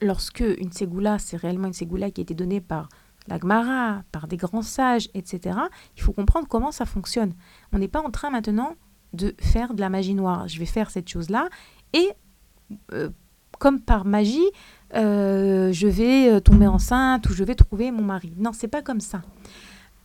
[0.00, 2.88] lorsque une ségoula, c'est réellement une ségoula qui a été donnée par
[3.28, 5.58] la Gemara, par des grands sages, etc.,
[5.96, 7.34] il faut comprendre comment ça fonctionne.
[7.72, 8.74] On n'est pas en train maintenant
[9.12, 10.48] de faire de la magie noire.
[10.48, 11.48] Je vais faire cette chose-là
[11.92, 12.10] et,
[12.92, 13.10] euh,
[13.58, 14.50] comme par magie,
[14.94, 18.32] euh, je vais tomber enceinte ou je vais trouver mon mari.
[18.36, 19.22] Non, c'est pas comme ça.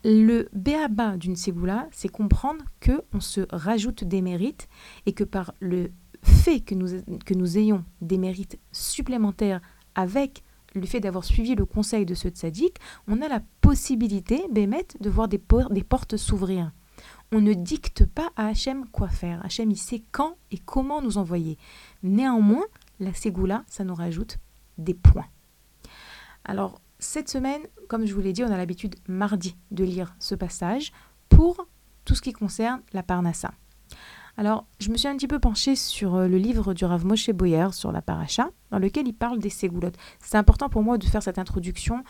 [0.03, 4.67] Le béaba d'une ségoula, c'est comprendre que on se rajoute des mérites
[5.05, 5.91] et que par le
[6.23, 6.87] fait que nous,
[7.25, 9.61] que nous ayons des mérites supplémentaires
[9.95, 10.43] avec
[10.73, 15.09] le fait d'avoir suivi le conseil de ce tzaddik, on a la possibilité, Bémet, de
[15.09, 16.71] voir des, portes s'ouvrir.
[17.31, 19.43] On ne dicte pas à Hachem quoi faire.
[19.45, 21.57] Hachem, il sait quand et comment nous envoyer.
[22.03, 22.65] Néanmoins,
[22.99, 24.37] la Ségoula, ça nous rajoute
[24.77, 25.27] des points.
[26.43, 30.35] Alors, cette semaine, comme je vous l'ai dit, on a l'habitude mardi de lire ce
[30.35, 30.91] passage
[31.29, 31.67] pour
[32.05, 33.53] tout ce qui concerne la Parnassa.
[34.37, 37.29] Alors, je me suis un petit peu penchée sur euh, le livre du Rav Moshe
[37.31, 39.97] Boyer sur la paracha, dans lequel il parle des ségoulottes.
[40.19, 42.03] C'est important pour moi de faire cette introduction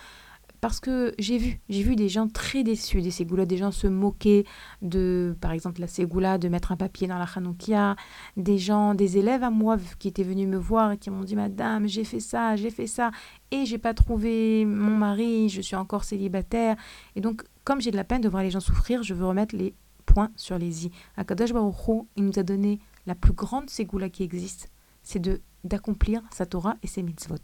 [0.61, 3.87] parce que j'ai vu, j'ai vu des gens très déçus des ségoulottes, des gens se
[3.87, 4.45] moquer
[4.83, 7.95] de, par exemple, la ségoula, de mettre un papier dans la chanoukia,
[8.37, 11.35] des gens, des élèves à moi qui étaient venus me voir et qui m'ont dit,
[11.35, 13.09] Madame, j'ai fait ça, j'ai fait ça,
[13.49, 16.75] et j'ai pas trouvé mon mari, je suis encore célibataire.
[17.15, 19.55] Et donc, comme j'ai de la peine de voir les gens souffrir, je veux remettre
[19.55, 19.73] les
[20.13, 20.91] point sur les i.
[21.17, 24.69] Akadash Baruch il nous a donné la plus grande ségoula qui existe,
[25.03, 27.35] c'est de d'accomplir sa Torah et ses mitzvot.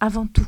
[0.00, 0.46] Avant tout.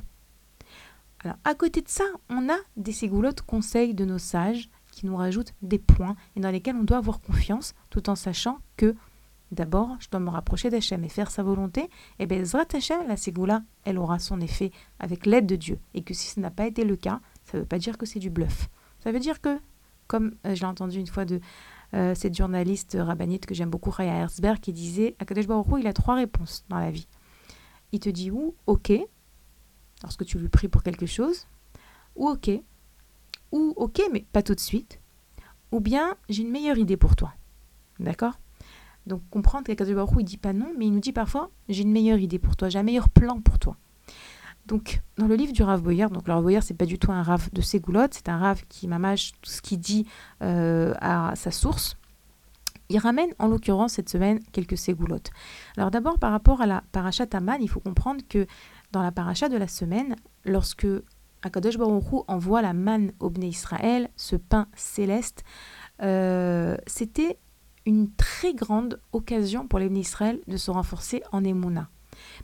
[1.22, 5.16] Alors, à côté de ça, on a des ségoulottes conseils de nos sages qui nous
[5.16, 8.96] rajoutent des points et dans lesquels on doit avoir confiance tout en sachant que
[9.52, 11.90] d'abord, je dois me rapprocher d'Hachem et faire sa volonté.
[12.18, 15.78] Et bien, Zrat Hachem, la ségoula, elle aura son effet avec l'aide de Dieu.
[15.94, 18.06] Et que si ce n'a pas été le cas, ça ne veut pas dire que
[18.06, 18.68] c'est du bluff.
[18.98, 19.60] Ça veut dire que
[20.10, 21.40] comme euh, je l'ai entendu une fois de
[21.94, 25.92] euh, cette journaliste rabbinite que j'aime beaucoup, Raya Herzberg, qui disait Akadosh Baruch il a
[25.92, 27.06] trois réponses dans la vie.
[27.92, 28.92] Il te dit ou ok,
[30.02, 31.46] lorsque tu lui pries pour quelque chose,
[32.16, 32.50] ou ok,
[33.52, 35.00] ou ok, mais pas tout de suite,
[35.70, 37.32] ou bien j'ai une meilleure idée pour toi.
[38.00, 38.34] D'accord?
[39.06, 41.92] Donc comprendre qu'Akadosh Baruch il dit pas non, mais il nous dit parfois j'ai une
[41.92, 43.76] meilleure idée pour toi, j'ai un meilleur plan pour toi.
[44.70, 47.10] Donc, dans le livre du Rav Boyer, donc le Rav Boyer, c'est pas du tout
[47.10, 50.06] un Rav de Ségoulotte, c'est un Rav qui mamage tout ce qu'il dit
[50.44, 51.96] euh, à sa source.
[52.88, 55.30] Il ramène en l'occurrence cette semaine quelques ségoulottes.
[55.76, 58.46] Alors d'abord par rapport à la paracha Taman, il faut comprendre que
[58.92, 60.14] dans la paracha de la semaine,
[60.44, 60.86] lorsque
[61.42, 65.42] Akadosh Baruch envoie la manne au Bnei Israël, ce pain céleste,
[66.00, 67.40] euh, c'était
[67.86, 71.90] une très grande occasion pour les Bnei Israël de se renforcer en Emouna.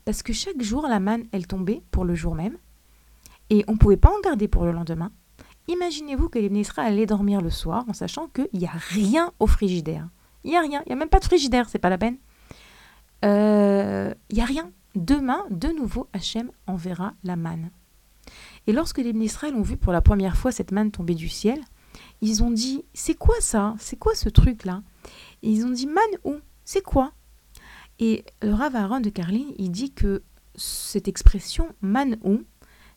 [0.06, 2.56] Parce que chaque jour, la manne, elle tombait pour le jour même.
[3.50, 5.10] Et on ne pouvait pas en garder pour le lendemain.
[5.66, 9.48] Imaginez-vous que les ministres allaient dormir le soir en sachant qu'il n'y a rien au
[9.48, 10.08] frigidaire.
[10.44, 10.82] Il n'y a rien.
[10.86, 12.18] Il n'y a même pas de frigidaire, c'est pas la peine.
[13.24, 14.70] Euh, il n'y a rien.
[14.94, 17.70] Demain, de nouveau, Hachem enverra la manne.
[18.68, 21.60] Et lorsque les ministres ont vu pour la première fois cette manne tomber du ciel,
[22.20, 23.74] ils ont dit C'est quoi ça?
[23.80, 24.82] C'est quoi ce truc-là?
[25.42, 26.36] Ils ont dit Manne où?
[26.64, 27.12] C'est quoi?
[27.98, 30.22] Et le Rav Aaron de Carlin, il dit que
[30.54, 32.42] cette expression man-ou,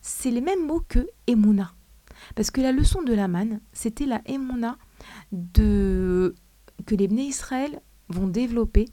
[0.01, 1.73] c'est les mêmes mots que emuna.
[2.35, 4.77] Parce que la leçon de la man, c'était la emuna
[5.31, 6.35] de,
[6.85, 8.85] que les Bnei Israël vont développer,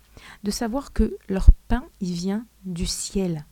[0.44, 3.46] de savoir que leur pain, il vient du ciel.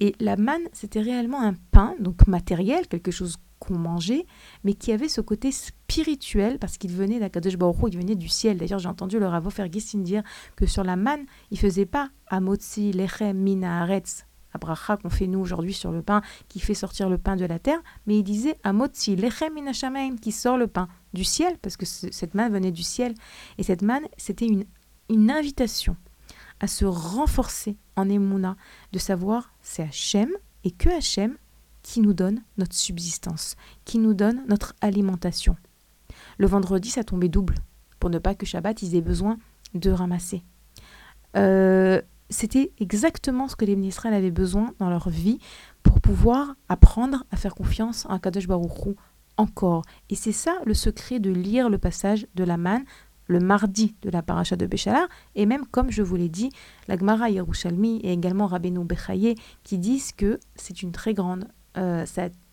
[0.00, 4.26] Et la manne, c'était réellement un pain, donc matériel, quelque chose qu'on mangeait,
[4.64, 8.58] mais qui avait ce côté spirituel, parce qu'il venait d'Akadosh Baruch il venait du ciel.
[8.58, 10.22] D'ailleurs, j'ai entendu le Ravo Ferguson dire
[10.56, 14.26] que sur la manne, il faisait pas Amotzi, Lechem, Mina, Aretz,
[14.56, 17.44] la bracha qu'on fait nous aujourd'hui sur le pain, qui fait sortir le pain de
[17.44, 21.76] la terre, mais il disait Amotzi, lechem minashamaim, qui sort le pain du ciel, parce
[21.76, 23.14] que cette manne venait du ciel.
[23.58, 24.64] Et cette manne, c'était une,
[25.10, 25.96] une invitation
[26.60, 28.56] à se renforcer en émouna,
[28.92, 30.30] de savoir c'est Hachem
[30.64, 31.36] et que Hachem
[31.86, 35.56] qui nous donne notre subsistance, qui nous donne notre alimentation.
[36.36, 37.54] Le vendredi, ça tombait double,
[38.00, 39.38] pour ne pas que Shabbat, ils aient besoin
[39.72, 40.42] de ramasser.
[41.36, 45.38] Euh, c'était exactement ce que les ministres avaient besoin dans leur vie
[45.84, 48.96] pour pouvoir apprendre à faire confiance en Kadosh Baruch
[49.36, 49.82] encore.
[50.10, 52.84] Et c'est ça le secret de lire le passage de la manne
[53.28, 56.50] le mardi de la paracha de Béchalar, et même, comme je vous l'ai dit,
[56.88, 62.04] la Gemara Yerushalmi et également Rabbeinu Bechaye qui disent que c'est une très grande, euh,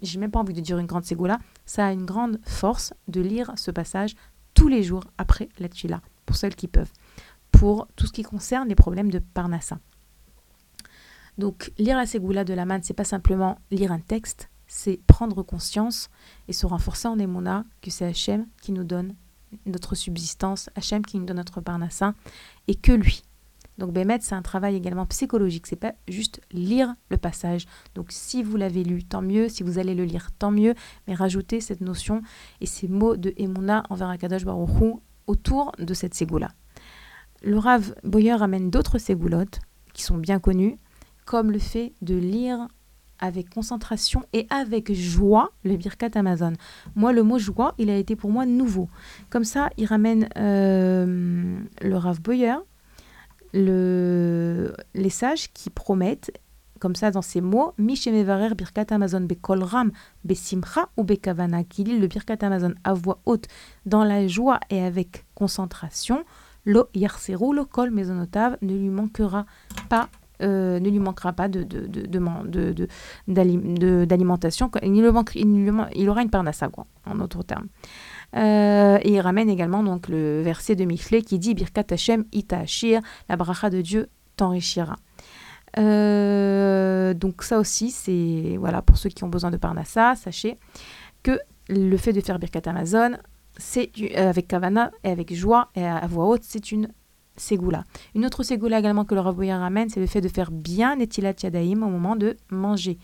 [0.01, 3.21] j'ai même pas envie de dire une grande ségoula, ça a une grande force de
[3.21, 4.15] lire ce passage
[4.53, 6.91] tous les jours après la Tchila, pour celles qui peuvent,
[7.51, 9.79] pour tout ce qui concerne les problèmes de Parnassa.
[11.37, 15.41] Donc, lire la ségoula de la manne, c'est pas simplement lire un texte, c'est prendre
[15.43, 16.09] conscience
[16.47, 19.15] et se renforcer en émona que c'est Hachem qui nous donne
[19.65, 22.15] notre subsistance, Hachem qui nous donne notre parnassin,
[22.67, 23.23] et que lui.
[23.77, 27.65] Donc Bémet, c'est un travail également psychologique, c'est pas juste lire le passage.
[27.95, 30.75] Donc si vous l'avez lu, tant mieux, si vous allez le lire, tant mieux,
[31.07, 32.21] mais rajoutez cette notion
[32.61, 36.49] et ces mots de Emouna envers Akadash Baruchou autour de cette ségoula.
[37.41, 39.59] Le Rav Boyer amène d'autres ségoulottes
[39.93, 40.77] qui sont bien connues,
[41.25, 42.67] comme le fait de lire
[43.19, 46.53] avec concentration et avec joie le Birkat Amazon.
[46.95, 48.89] Moi, le mot joie, il a été pour moi nouveau.
[49.29, 52.55] Comme ça, il ramène euh, le Rav Boyer,
[53.53, 56.31] le, les sages qui promettent,
[56.79, 59.91] comme ça dans ces mots, Mishemevarer Birkat Amazon Bekolram
[60.23, 63.47] Besimcha ou Bekavana, qui lit le Birkat Amazon à voix haute,
[63.85, 66.25] dans la joie et avec concentration.
[66.65, 69.45] Lo Yarseru, le Kol Maisonotave ne lui manquera
[69.89, 70.09] pas
[70.41, 74.69] euh, ne lui manquera pas de, de, de, d'alimentation.
[74.81, 76.69] Il, il, aura une parnassa,
[77.05, 77.67] en d'autres termes.
[78.35, 82.59] Euh, et il ramène également donc le verset de Michelet qui dit Birkat Hashem ita
[82.59, 84.95] ashir, la bracha de Dieu t'enrichira.
[85.77, 90.57] Euh, donc ça aussi, c'est voilà pour ceux qui ont besoin de parnassa, sachez
[91.21, 93.17] que le fait de faire Birkat Amazon,
[93.57, 96.89] c'est avec kavana et avec joie et à voix haute, c'est une
[97.35, 97.83] ségoula.
[98.15, 101.33] Une autre ségoula également que le Rav ramène, c'est le fait de faire bien Netilat
[101.41, 102.97] Yadaim au moment de manger.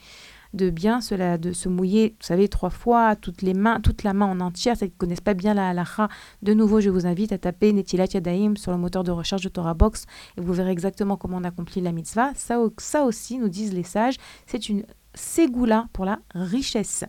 [0.54, 4.14] De bien cela, de se mouiller, vous savez, trois fois, toutes les mains, toute la
[4.14, 4.76] main en entière.
[4.76, 6.10] Ceux qui ne connaissent pas bien la halacha,
[6.42, 9.50] de nouveau, je vous invite à taper Netilat Yadaim sur le moteur de recherche de
[9.50, 10.06] Torah Box
[10.38, 12.32] et vous verrez exactement comment on accomplit la mitzvah.
[12.36, 14.16] Ça, ça aussi, nous disent les sages,
[14.48, 14.84] c'est une
[15.14, 17.06] ségoula pour la richesse.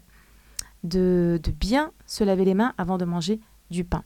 [0.82, 3.38] De, de bien se laver les mains avant de manger
[3.70, 4.02] du pain.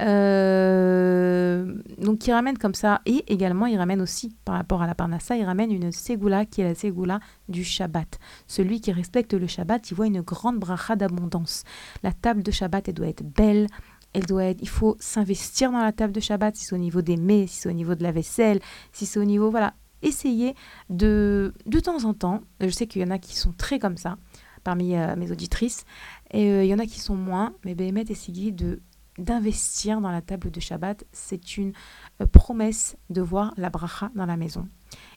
[0.00, 4.94] Euh, donc il ramène comme ça, et également il ramène aussi, par rapport à la
[4.94, 8.18] Parnassa, il ramène une Ségoula qui est la Ségoula du Shabbat.
[8.46, 11.64] Celui qui respecte le Shabbat, il voit une grande bracha d'abondance.
[12.02, 13.66] La table de Shabbat, elle doit être belle,
[14.12, 17.02] elle doit être, il faut s'investir dans la table de Shabbat, si c'est au niveau
[17.02, 18.60] des mets, si c'est au niveau de la vaisselle,
[18.92, 20.54] si c'est au niveau, voilà, essayez
[20.90, 23.96] de, de temps en temps, je sais qu'il y en a qui sont très comme
[23.96, 24.16] ça,
[24.64, 25.84] parmi euh, mes auditrices,
[26.30, 28.80] et euh, il y en a qui sont moins, mais Béhémet, essayez de
[29.18, 31.04] d'investir dans la table de Shabbat.
[31.12, 31.72] C'est une
[32.20, 34.68] euh, promesse de voir la bracha dans la maison.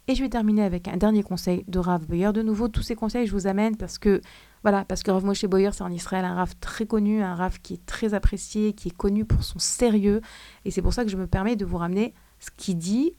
[0.08, 2.32] Et je vais terminer avec un dernier conseil de Rav Boyer.
[2.34, 4.22] De nouveau, tous ces conseils, je vous amène parce que,
[4.64, 7.60] voilà, parce que Rav Moshe Boyer, c'est en Israël un Rav très connu, un Rav
[7.62, 10.22] qui est très apprécié, qui est connu pour son sérieux.
[10.66, 13.14] Et c'est pour ça que je me permets de vous ramener ce qu'il dit.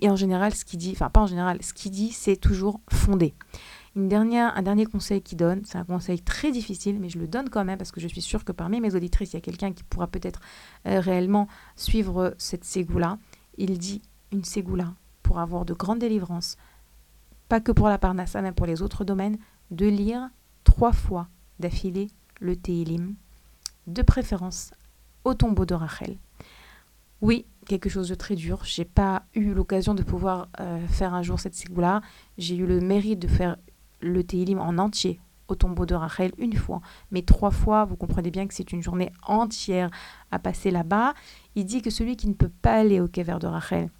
[0.00, 2.80] Et en général, ce qu'il dit, enfin pas en général, ce qu'il dit, c'est toujours
[2.90, 3.34] fondé.
[3.98, 7.50] Une un dernier conseil qu'il donne, c'est un conseil très difficile, mais je le donne
[7.50, 9.72] quand même parce que je suis sûre que parmi mes auditrices, il y a quelqu'un
[9.72, 10.38] qui pourra peut-être
[10.86, 13.18] euh, réellement suivre cette ségoula.
[13.56, 14.94] Il dit une ségoula
[15.24, 16.56] pour avoir de grandes délivrances,
[17.48, 19.36] pas que pour la parnassa, mais pour les autres domaines,
[19.72, 20.30] de lire
[20.62, 21.26] trois fois
[21.58, 22.06] d'affilée
[22.40, 23.16] le Télim,
[23.88, 24.70] de préférence
[25.24, 26.18] au tombeau de Rachel.
[27.20, 28.60] Oui, quelque chose de très dur.
[28.64, 32.00] J'ai pas eu l'occasion de pouvoir euh, faire un jour cette ségoula.
[32.36, 33.56] J'ai eu le mérite de faire
[34.00, 36.80] le Télim en entier au tombeau de Rachel une fois,
[37.10, 39.90] mais trois fois, vous comprenez bien que c'est une journée entière
[40.30, 41.14] à passer là-bas.
[41.54, 43.90] Il dit que celui qui ne peut pas aller au kever de Rachel,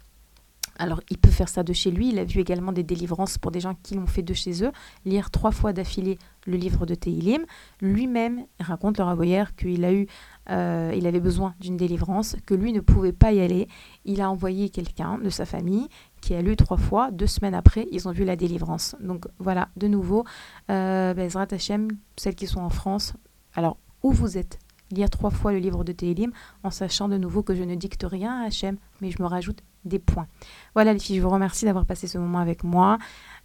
[0.79, 2.09] alors, il peut faire ça de chez lui.
[2.09, 4.71] Il a vu également des délivrances pour des gens qui l'ont fait de chez eux.
[5.05, 6.17] Lire trois fois d'affilée
[6.47, 7.45] le livre de Tehilim.
[7.81, 10.07] Lui-même raconte le Raboyer qu'il a eu,
[10.49, 13.67] euh, il avait besoin d'une délivrance, que lui ne pouvait pas y aller.
[14.05, 15.89] Il a envoyé quelqu'un de sa famille
[16.21, 17.11] qui a lu trois fois.
[17.11, 18.95] Deux semaines après, ils ont vu la délivrance.
[19.01, 20.23] Donc voilà, de nouveau,
[20.71, 23.13] euh, Bezrat Hashem, celles qui sont en France.
[23.53, 24.59] Alors, où vous êtes?
[24.91, 26.31] Lire trois fois le livre de Tehilim
[26.63, 29.61] en sachant de nouveau que je ne dicte rien à Hachem, mais je me rajoute
[29.85, 30.25] des points.
[30.73, 32.97] Voilà les filles, je vous remercie d'avoir passé ce moment avec moi.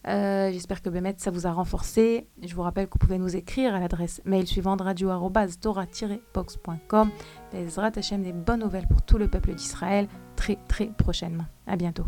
[0.07, 2.27] Euh, J'espère que Bémet, ça vous a renforcé.
[2.43, 7.11] Je vous rappelle que vous pouvez nous écrire à l'adresse mail suivante radio-tora-box.com.
[7.53, 11.45] Bezrat Hashem, des bonnes nouvelles pour tout le peuple d'Israël très très prochainement.
[11.67, 12.05] À bientôt.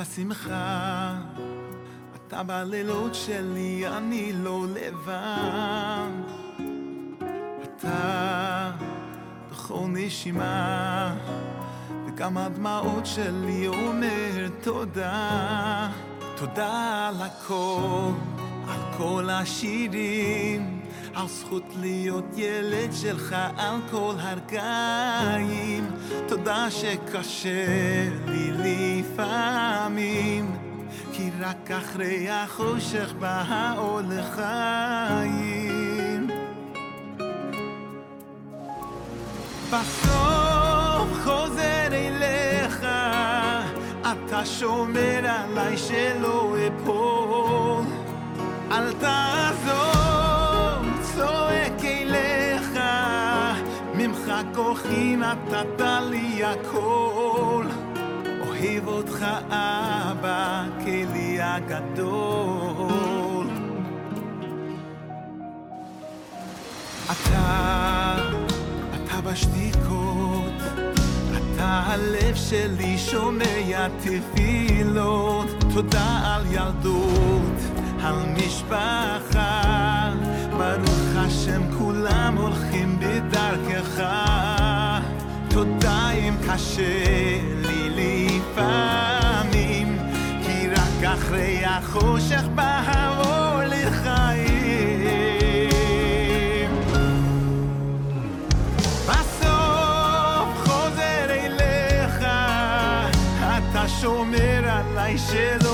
[0.00, 1.14] בשמחה,
[2.16, 6.10] אתה בלילות שלי, אני לא לבד.
[7.62, 8.70] אתה
[9.50, 11.14] בכל נשימה,
[12.06, 15.90] וגם הדמעות שלי אומר תודה.
[16.36, 18.10] תודה על הכל,
[18.68, 20.80] על כל השירים,
[21.14, 25.90] על זכות להיות ילד שלך על כל הרגעים.
[26.26, 27.66] תודה שקשה
[28.26, 30.56] לי לפעמים,
[31.12, 36.26] כי רק אחרי החושך בא האור לחיים.
[39.72, 42.86] בסוף חוזר אליך,
[44.02, 47.84] אתה שומר עליי שלא אפול.
[48.70, 49.37] אל תעזוב,
[55.18, 57.64] נתת לי הכל.
[58.48, 62.88] אוהב אותך אבא, כלי הגדול.
[67.04, 68.16] אתה,
[68.94, 70.54] אתה בשתיקות,
[71.32, 77.58] אתה הלב שלי שומע תפילות, תודה על ילדות,
[78.02, 80.12] על משפחה,
[80.50, 84.02] ברוך השם כולם הולכים בדרכך,
[85.58, 89.98] תודה אם קשה לי לפעמים,
[90.46, 94.50] כי רק אחרי החושך בא האור לחיים.
[99.06, 102.16] בסוף חוזר אליך,
[103.40, 105.67] אתה שומר עליי שלא